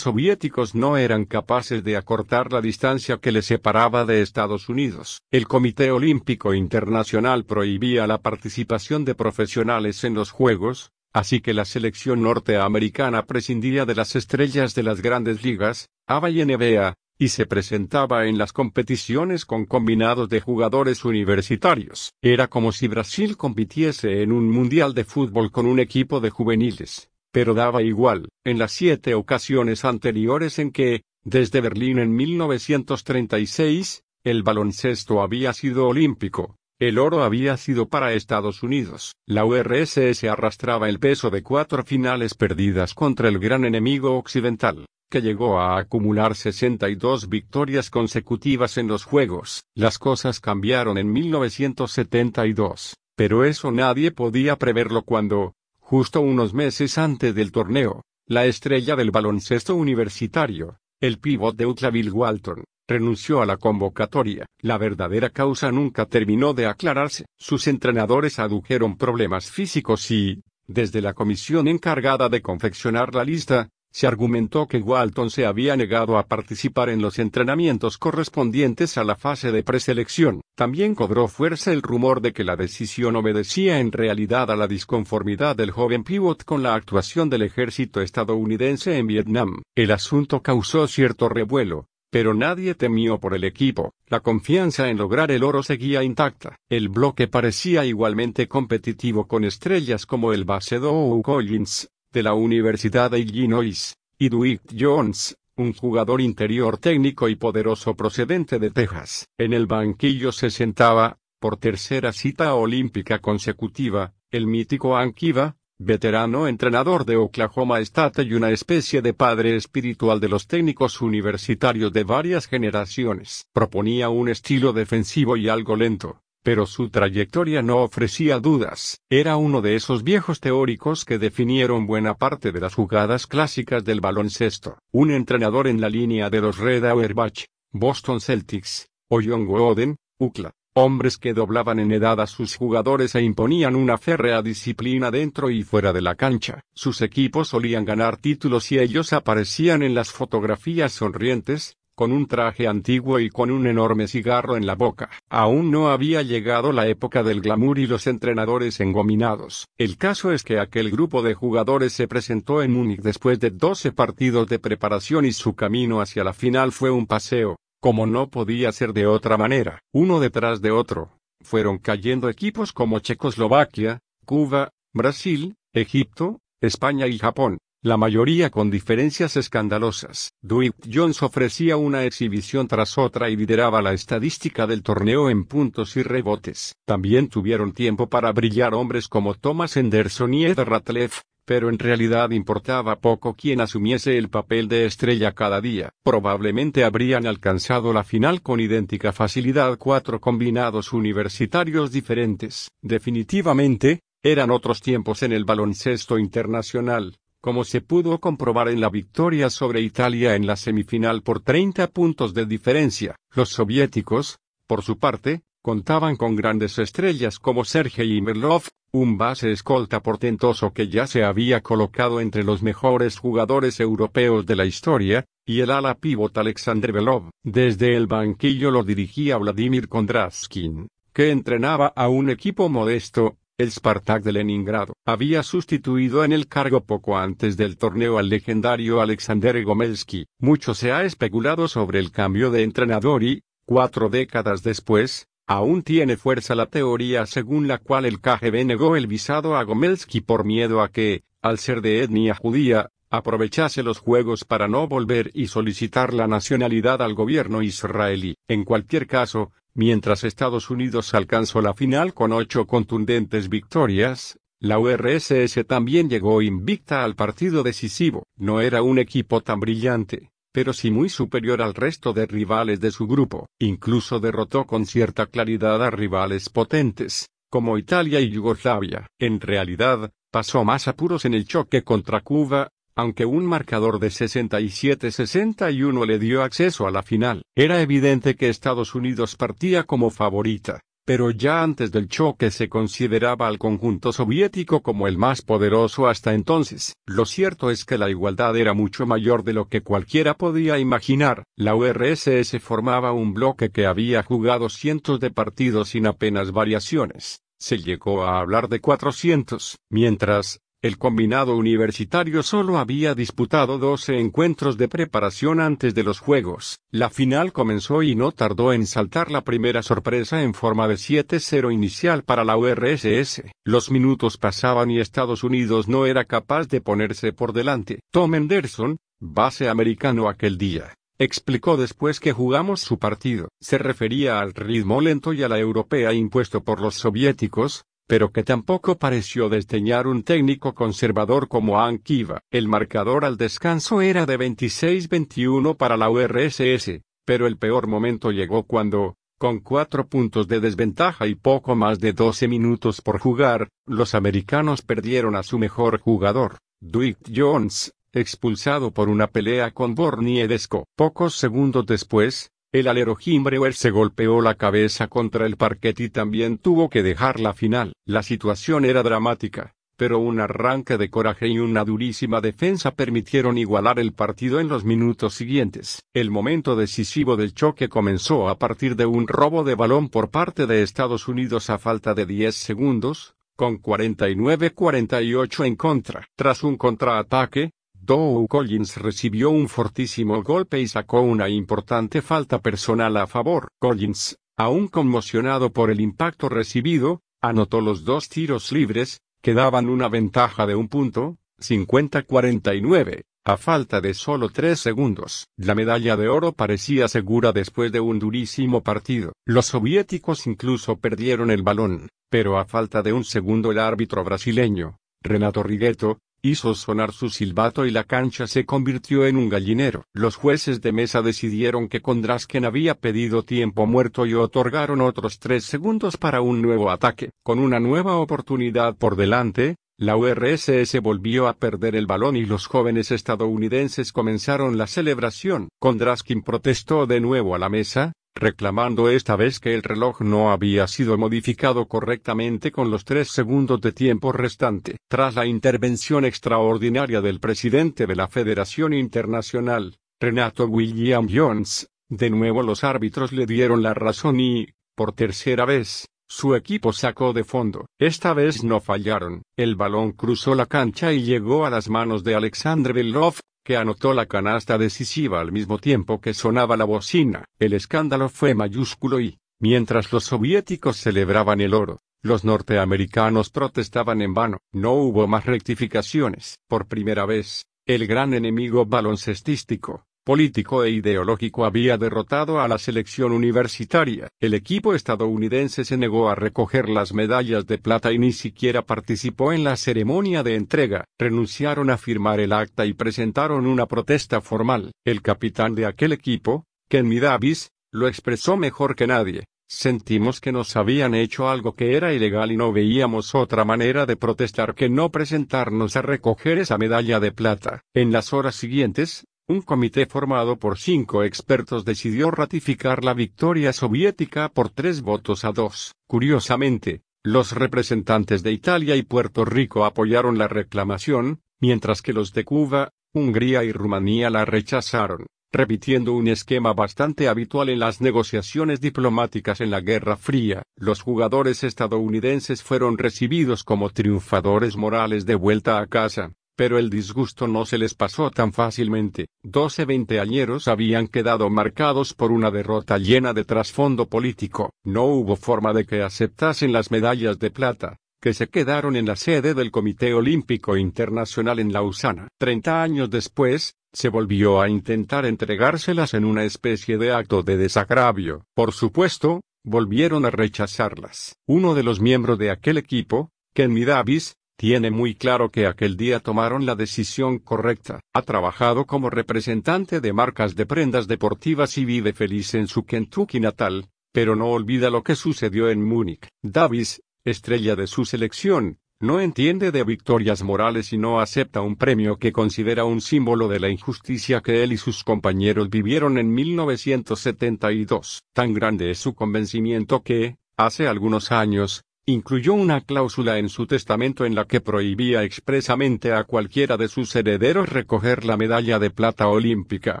[0.00, 5.22] soviéticos no eran capaces de acortar la distancia que les separaba de Estados Unidos.
[5.30, 11.64] El Comité Olímpico Internacional prohibía la participación de profesionales en los Juegos, así que la
[11.64, 17.46] selección norteamericana prescindía de las estrellas de las grandes ligas, ABA y NBA, y se
[17.46, 22.12] presentaba en las competiciones con combinados de jugadores universitarios.
[22.20, 27.10] Era como si Brasil compitiese en un mundial de fútbol con un equipo de juveniles.
[27.32, 34.42] Pero daba igual, en las siete ocasiones anteriores en que, desde Berlín en 1936, el
[34.42, 39.14] baloncesto había sido olímpico, el oro había sido para Estados Unidos.
[39.26, 45.20] La URSS arrastraba el peso de cuatro finales perdidas contra el gran enemigo occidental que
[45.20, 49.62] llegó a acumular 62 victorias consecutivas en los Juegos.
[49.74, 57.34] Las cosas cambiaron en 1972, pero eso nadie podía preverlo cuando, justo unos meses antes
[57.34, 63.58] del torneo, la estrella del baloncesto universitario, el pívot de Bill Walton, renunció a la
[63.58, 64.46] convocatoria.
[64.62, 67.26] La verdadera causa nunca terminó de aclararse.
[67.38, 74.06] Sus entrenadores adujeron problemas físicos y, desde la comisión encargada de confeccionar la lista, se
[74.06, 79.52] argumentó que Walton se había negado a participar en los entrenamientos correspondientes a la fase
[79.52, 80.40] de preselección.
[80.56, 85.54] También cobró fuerza el rumor de que la decisión obedecía en realidad a la disconformidad
[85.54, 89.62] del joven pivot con la actuación del ejército estadounidense en Vietnam.
[89.76, 95.30] El asunto causó cierto revuelo, pero nadie temió por el equipo, la confianza en lograr
[95.30, 96.56] el oro seguía intacta.
[96.68, 103.10] El bloque parecía igualmente competitivo con estrellas como el base Dow Collins, de la Universidad
[103.10, 109.28] de Illinois, y Dwight Jones, un jugador interior técnico y poderoso procedente de Texas.
[109.38, 117.04] En el banquillo se sentaba, por tercera cita olímpica consecutiva, el mítico Ankiva, veterano entrenador
[117.04, 122.46] de Oklahoma State y una especie de padre espiritual de los técnicos universitarios de varias
[122.46, 123.46] generaciones.
[123.52, 129.00] Proponía un estilo defensivo y algo lento, pero su trayectoria no ofrecía dudas.
[129.08, 134.00] Era uno de esos viejos teóricos que definieron buena parte de las jugadas clásicas del
[134.00, 134.78] baloncesto.
[134.90, 140.52] Un entrenador en la línea de los Red Auerbach, Boston Celtics, o John Wooden, UCLA.
[140.74, 145.64] Hombres que doblaban en edad a sus jugadores e imponían una férrea disciplina dentro y
[145.64, 146.62] fuera de la cancha.
[146.72, 152.66] Sus equipos solían ganar títulos y ellos aparecían en las fotografías sonrientes, con un traje
[152.66, 155.08] antiguo y con un enorme cigarro en la boca.
[155.30, 159.68] Aún no había llegado la época del glamour y los entrenadores engominados.
[159.78, 163.92] El caso es que aquel grupo de jugadores se presentó en Múnich después de 12
[163.92, 168.72] partidos de preparación y su camino hacia la final fue un paseo, como no podía
[168.72, 171.20] ser de otra manera, uno detrás de otro.
[171.40, 179.36] Fueron cayendo equipos como Checoslovaquia, Cuba, Brasil, Egipto, España y Japón la mayoría con diferencias
[179.36, 180.32] escandalosas.
[180.40, 185.96] Dwight Jones ofrecía una exhibición tras otra y lideraba la estadística del torneo en puntos
[185.96, 186.76] y rebotes.
[186.86, 192.30] También tuvieron tiempo para brillar hombres como Thomas Henderson y Ed Ratliff, pero en realidad
[192.30, 195.90] importaba poco quien asumiese el papel de estrella cada día.
[196.04, 202.70] Probablemente habrían alcanzado la final con idéntica facilidad cuatro combinados universitarios diferentes.
[202.80, 209.50] Definitivamente, eran otros tiempos en el baloncesto internacional como se pudo comprobar en la victoria
[209.50, 213.16] sobre Italia en la semifinal por 30 puntos de diferencia.
[213.34, 214.38] Los soviéticos,
[214.68, 218.62] por su parte, contaban con grandes estrellas como Sergei Merlov,
[218.92, 224.54] un base escolta portentoso que ya se había colocado entre los mejores jugadores europeos de
[224.54, 227.30] la historia, y el ala pívot Alexander Belov.
[227.42, 234.24] Desde el banquillo lo dirigía Vladimir Kondraskin, que entrenaba a un equipo modesto, el Spartak
[234.24, 240.26] de Leningrado había sustituido en el cargo poco antes del torneo al legendario Alexander Gomelsky.
[240.38, 246.16] Mucho se ha especulado sobre el cambio de entrenador y, cuatro décadas después, aún tiene
[246.16, 250.82] fuerza la teoría según la cual el KGB negó el visado a Gomelsky por miedo
[250.82, 256.12] a que, al ser de etnia judía, aprovechase los juegos para no volver y solicitar
[256.12, 258.34] la nacionalidad al gobierno israelí.
[258.48, 265.64] En cualquier caso, Mientras Estados Unidos alcanzó la final con ocho contundentes victorias, la URSS
[265.66, 268.26] también llegó invicta al partido decisivo.
[268.36, 272.90] No era un equipo tan brillante, pero sí muy superior al resto de rivales de
[272.90, 273.48] su grupo.
[273.58, 279.06] Incluso derrotó con cierta claridad a rivales potentes, como Italia y Yugoslavia.
[279.18, 286.06] En realidad, pasó más apuros en el choque contra Cuba, aunque un marcador de 67-61
[286.06, 287.42] le dio acceso a la final.
[287.54, 293.48] Era evidente que Estados Unidos partía como favorita pero ya antes del choque se consideraba
[293.48, 296.94] al conjunto soviético como el más poderoso hasta entonces.
[297.06, 301.44] Lo cierto es que la igualdad era mucho mayor de lo que cualquiera podía imaginar.
[301.56, 307.40] La URSS formaba un bloque que había jugado cientos de partidos sin apenas variaciones.
[307.58, 314.76] Se llegó a hablar de 400, mientras, el combinado universitario solo había disputado 12 encuentros
[314.76, 316.80] de preparación antes de los Juegos.
[316.90, 321.72] La final comenzó y no tardó en saltar la primera sorpresa en forma de 7-0
[321.72, 323.44] inicial para la URSS.
[323.64, 328.00] Los minutos pasaban y Estados Unidos no era capaz de ponerse por delante.
[328.10, 333.50] Tom Henderson, base americano aquel día, explicó después que jugamos su partido.
[333.60, 338.42] Se refería al ritmo lento y a la europea impuesto por los soviéticos, pero que
[338.42, 342.40] tampoco pareció desdeñar un técnico conservador como Ankiva.
[342.50, 348.64] El marcador al descanso era de 26-21 para la URSS, pero el peor momento llegó
[348.64, 354.14] cuando, con cuatro puntos de desventaja y poco más de 12 minutos por jugar, los
[354.14, 360.84] americanos perdieron a su mejor jugador, Dwight Jones, expulsado por una pelea con Borniedesco.
[360.96, 366.56] Pocos segundos después, el alero Jimbreuer se golpeó la cabeza contra el parquet y también
[366.56, 367.92] tuvo que dejar la final.
[368.06, 373.98] La situación era dramática, pero un arranque de coraje y una durísima defensa permitieron igualar
[373.98, 376.02] el partido en los minutos siguientes.
[376.14, 380.66] El momento decisivo del choque comenzó a partir de un robo de balón por parte
[380.66, 386.26] de Estados Unidos a falta de 10 segundos, con 49-48 en contra.
[386.36, 387.72] Tras un contraataque,
[388.04, 393.68] Dow Collins recibió un fortísimo golpe y sacó una importante falta personal a favor.
[393.78, 400.08] Collins, aún conmocionado por el impacto recibido, anotó los dos tiros libres, que daban una
[400.08, 405.46] ventaja de un punto, 50-49, a falta de solo tres segundos.
[405.56, 409.32] La medalla de oro parecía segura después de un durísimo partido.
[409.46, 414.96] Los soviéticos incluso perdieron el balón, pero a falta de un segundo el árbitro brasileño,
[415.22, 420.04] Renato Rigueto, hizo sonar su silbato y la cancha se convirtió en un gallinero.
[420.12, 425.64] Los jueces de mesa decidieron que Kondrasken había pedido tiempo muerto y otorgaron otros tres
[425.64, 427.30] segundos para un nuevo ataque.
[427.44, 432.66] Con una nueva oportunidad por delante, la URSS volvió a perder el balón y los
[432.66, 435.68] jóvenes estadounidenses comenzaron la celebración.
[435.78, 440.86] Kondraskin protestó de nuevo a la mesa, reclamando esta vez que el reloj no había
[440.86, 444.96] sido modificado correctamente con los tres segundos de tiempo restante.
[445.08, 452.62] Tras la intervención extraordinaria del presidente de la Federación Internacional, Renato William Jones, de nuevo
[452.62, 457.86] los árbitros le dieron la razón y, por tercera vez, su equipo sacó de fondo.
[457.98, 459.42] Esta vez no fallaron.
[459.56, 464.12] El balón cruzó la cancha y llegó a las manos de Alexander Belov, que anotó
[464.12, 467.44] la canasta decisiva al mismo tiempo que sonaba la bocina.
[467.58, 474.34] El escándalo fue mayúsculo y, mientras los soviéticos celebraban el oro, los norteamericanos protestaban en
[474.34, 474.58] vano.
[474.72, 476.58] No hubo más rectificaciones.
[476.68, 483.32] Por primera vez, el gran enemigo baloncestístico, político e ideológico había derrotado a la selección
[483.32, 484.28] universitaria.
[484.40, 489.52] El equipo estadounidense se negó a recoger las medallas de plata y ni siquiera participó
[489.52, 491.04] en la ceremonia de entrega.
[491.18, 494.92] Renunciaron a firmar el acta y presentaron una protesta formal.
[495.04, 499.44] El capitán de aquel equipo, Kenny Davis, lo expresó mejor que nadie.
[499.74, 504.16] Sentimos que nos habían hecho algo que era ilegal y no veíamos otra manera de
[504.16, 507.82] protestar que no presentarnos a recoger esa medalla de plata.
[507.94, 514.48] En las horas siguientes, un comité formado por cinco expertos decidió ratificar la victoria soviética
[514.48, 515.94] por tres votos a dos.
[516.08, 522.44] Curiosamente, los representantes de Italia y Puerto Rico apoyaron la reclamación, mientras que los de
[522.44, 529.60] Cuba, Hungría y Rumanía la rechazaron, repitiendo un esquema bastante habitual en las negociaciones diplomáticas
[529.60, 530.62] en la Guerra Fría.
[530.76, 537.48] Los jugadores estadounidenses fueron recibidos como triunfadores morales de vuelta a casa, pero el disgusto
[537.48, 539.28] no se les pasó tan fácilmente.
[539.42, 544.72] Doce veinteañeros habían quedado marcados por una derrota llena de trasfondo político.
[544.84, 549.16] No hubo forma de que aceptasen las medallas de plata, que se quedaron en la
[549.16, 552.28] sede del Comité Olímpico Internacional en Lausana.
[552.38, 558.44] Treinta años después, se volvió a intentar entregárselas en una especie de acto de desagravio.
[558.54, 561.36] Por supuesto, volvieron a rechazarlas.
[561.46, 566.20] Uno de los miembros de aquel equipo, Kenny Davis, tiene muy claro que aquel día
[566.20, 567.98] tomaron la decisión correcta.
[568.14, 573.40] Ha trabajado como representante de marcas de prendas deportivas y vive feliz en su Kentucky
[573.40, 576.28] natal, pero no olvida lo que sucedió en Múnich.
[576.44, 582.18] Davis, estrella de su selección, no entiende de victorias morales y no acepta un premio
[582.18, 588.22] que considera un símbolo de la injusticia que él y sus compañeros vivieron en 1972.
[588.32, 594.24] Tan grande es su convencimiento que, hace algunos años, incluyó una cláusula en su testamento
[594.24, 599.28] en la que prohibía expresamente a cualquiera de sus herederos recoger la medalla de plata
[599.28, 600.00] olímpica.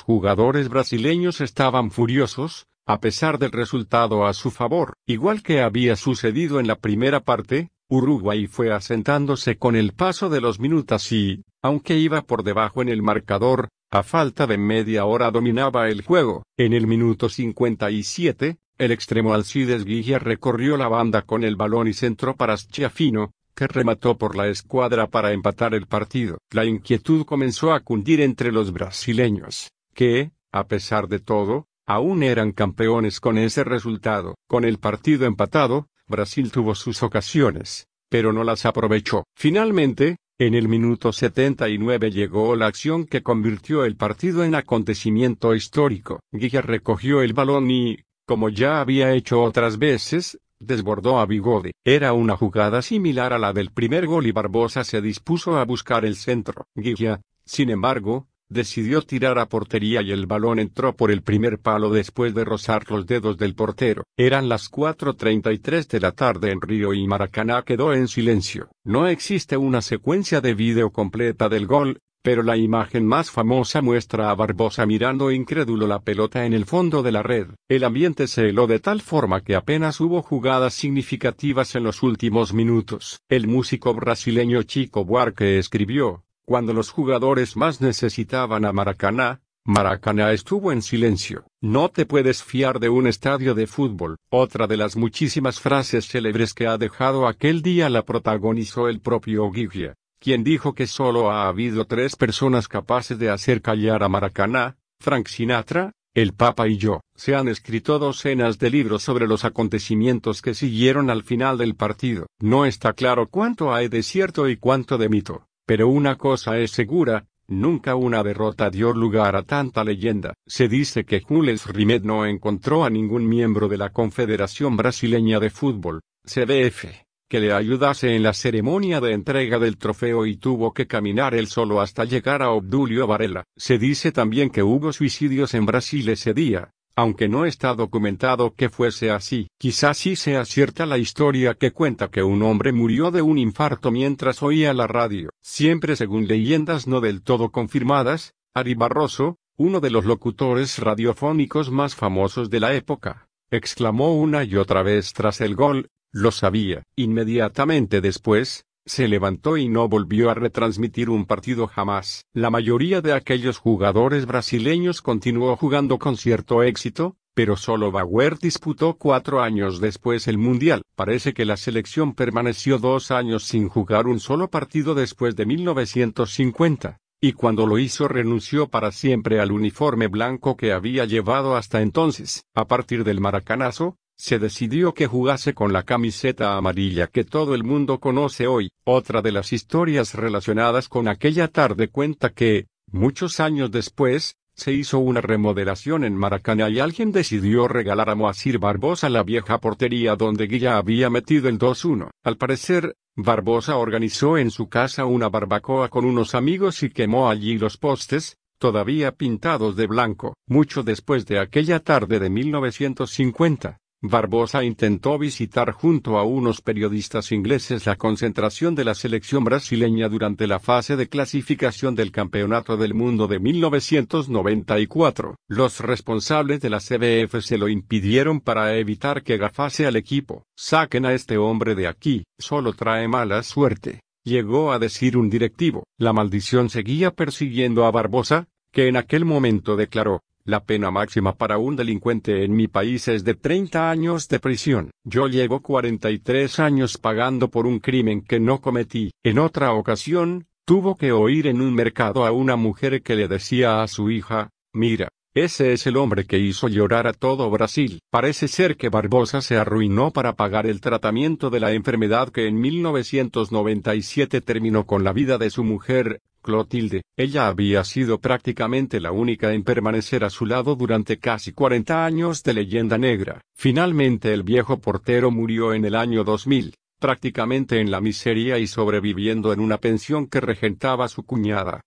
[0.00, 4.94] jugadores brasileños estaban furiosos, a pesar del resultado a su favor.
[5.06, 10.40] Igual que había sucedido en la primera parte, Uruguay fue asentándose con el paso de
[10.40, 15.32] los minutos y, aunque iba por debajo en el marcador, a falta de media hora
[15.32, 16.44] dominaba el juego.
[16.56, 21.92] En el minuto 57, el extremo Alcides Guilla recorrió la banda con el balón y
[21.92, 26.38] centró para Schiafino, que remató por la escuadra para empatar el partido.
[26.52, 32.52] La inquietud comenzó a cundir entre los brasileños, que, a pesar de todo, aún eran
[32.52, 34.36] campeones con ese resultado.
[34.46, 39.24] Con el partido empatado, Brasil tuvo sus ocasiones, pero no las aprovechó.
[39.34, 46.20] Finalmente, en el minuto 79 llegó la acción que convirtió el partido en acontecimiento histórico.
[46.32, 51.72] Guilla recogió el balón y, como ya había hecho otras veces, desbordó a Bigode.
[51.84, 56.04] Era una jugada similar a la del primer gol y Barbosa se dispuso a buscar
[56.04, 56.64] el centro.
[56.74, 61.90] Guilla, sin embargo, decidió tirar a portería y el balón entró por el primer palo
[61.90, 64.04] después de rozar los dedos del portero.
[64.16, 68.68] Eran las 4.33 de la tarde en Río y Maracaná quedó en silencio.
[68.84, 74.30] No existe una secuencia de vídeo completa del gol, pero la imagen más famosa muestra
[74.30, 77.48] a Barbosa mirando incrédulo la pelota en el fondo de la red.
[77.68, 82.52] El ambiente se heló de tal forma que apenas hubo jugadas significativas en los últimos
[82.52, 83.20] minutos.
[83.28, 90.72] El músico brasileño Chico Buarque escribió, cuando los jugadores más necesitaban a Maracaná, Maracaná estuvo
[90.72, 91.44] en silencio.
[91.60, 94.16] No te puedes fiar de un estadio de fútbol.
[94.30, 99.48] Otra de las muchísimas frases célebres que ha dejado aquel día la protagonizó el propio
[99.52, 104.76] Guiglia quien dijo que solo ha habido tres personas capaces de hacer callar a Maracaná,
[104.98, 107.00] Frank Sinatra, el Papa y yo.
[107.14, 112.26] Se han escrito docenas de libros sobre los acontecimientos que siguieron al final del partido.
[112.40, 116.72] No está claro cuánto hay de cierto y cuánto de mito, pero una cosa es
[116.72, 120.34] segura, Nunca una derrota dio lugar a tanta leyenda.
[120.46, 125.50] Se dice que Jules Rimet no encontró a ningún miembro de la Confederación Brasileña de
[125.50, 126.86] Fútbol, CBF,
[127.28, 131.46] que le ayudase en la ceremonia de entrega del trofeo y tuvo que caminar él
[131.46, 133.44] solo hasta llegar a Obdulio Varela.
[133.56, 138.68] Se dice también que hubo suicidios en Brasil ese día, aunque no está documentado que
[138.68, 139.48] fuese así.
[139.58, 143.90] Quizás sí sea cierta la historia que cuenta que un hombre murió de un infarto
[143.90, 145.30] mientras oía la radio.
[145.40, 151.94] Siempre según leyendas no del todo confirmadas, Ari Barroso, uno de los locutores radiofónicos más
[151.94, 156.82] famosos de la época, exclamó una y otra vez tras el gol, lo sabía.
[156.96, 162.24] Inmediatamente después, se levantó y no volvió a retransmitir un partido jamás.
[162.32, 168.94] La mayoría de aquellos jugadores brasileños continuó jugando con cierto éxito, pero solo Bauer disputó
[168.94, 170.82] cuatro años después el Mundial.
[170.96, 176.98] Parece que la selección permaneció dos años sin jugar un solo partido después de 1950,
[177.20, 182.44] y cuando lo hizo renunció para siempre al uniforme blanco que había llevado hasta entonces.
[182.54, 187.64] A partir del maracanazo, se decidió que jugase con la camiseta amarilla que todo el
[187.64, 188.70] mundo conoce hoy.
[188.84, 194.98] Otra de las historias relacionadas con aquella tarde cuenta que, muchos años después, se hizo
[194.98, 200.48] una remodelación en Maracaná y alguien decidió regalar a Moacir Barbosa la vieja portería donde
[200.48, 202.10] Guilla había metido el 2-1.
[202.22, 207.56] Al parecer, Barbosa organizó en su casa una barbacoa con unos amigos y quemó allí
[207.56, 210.34] los postes, todavía pintados de blanco.
[210.46, 217.84] Mucho después de aquella tarde de 1950, Barbosa intentó visitar junto a unos periodistas ingleses
[217.84, 223.28] la concentración de la selección brasileña durante la fase de clasificación del Campeonato del Mundo
[223.28, 225.36] de 1994.
[225.48, 230.44] Los responsables de la CBF se lo impidieron para evitar que gafase al equipo.
[230.56, 234.00] Saquen a este hombre de aquí, solo trae mala suerte.
[234.24, 235.84] Llegó a decir un directivo.
[235.98, 241.58] La maldición seguía persiguiendo a Barbosa, que en aquel momento declaró, la pena máxima para
[241.58, 244.90] un delincuente en mi país es de 30 años de prisión.
[245.04, 249.10] Yo llevo 43 años pagando por un crimen que no cometí.
[249.22, 253.82] En otra ocasión, tuvo que oír en un mercado a una mujer que le decía
[253.82, 258.00] a su hija, mira, ese es el hombre que hizo llorar a todo Brasil.
[258.10, 262.60] Parece ser que Barbosa se arruinó para pagar el tratamiento de la enfermedad que en
[262.60, 269.52] 1997 terminó con la vida de su mujer, Clotilde, ella había sido prácticamente la única
[269.52, 273.40] en permanecer a su lado durante casi 40 años de leyenda negra.
[273.54, 279.52] Finalmente el viejo portero murió en el año 2000, prácticamente en la miseria y sobreviviendo
[279.52, 281.78] en una pensión que regentaba su cuñada.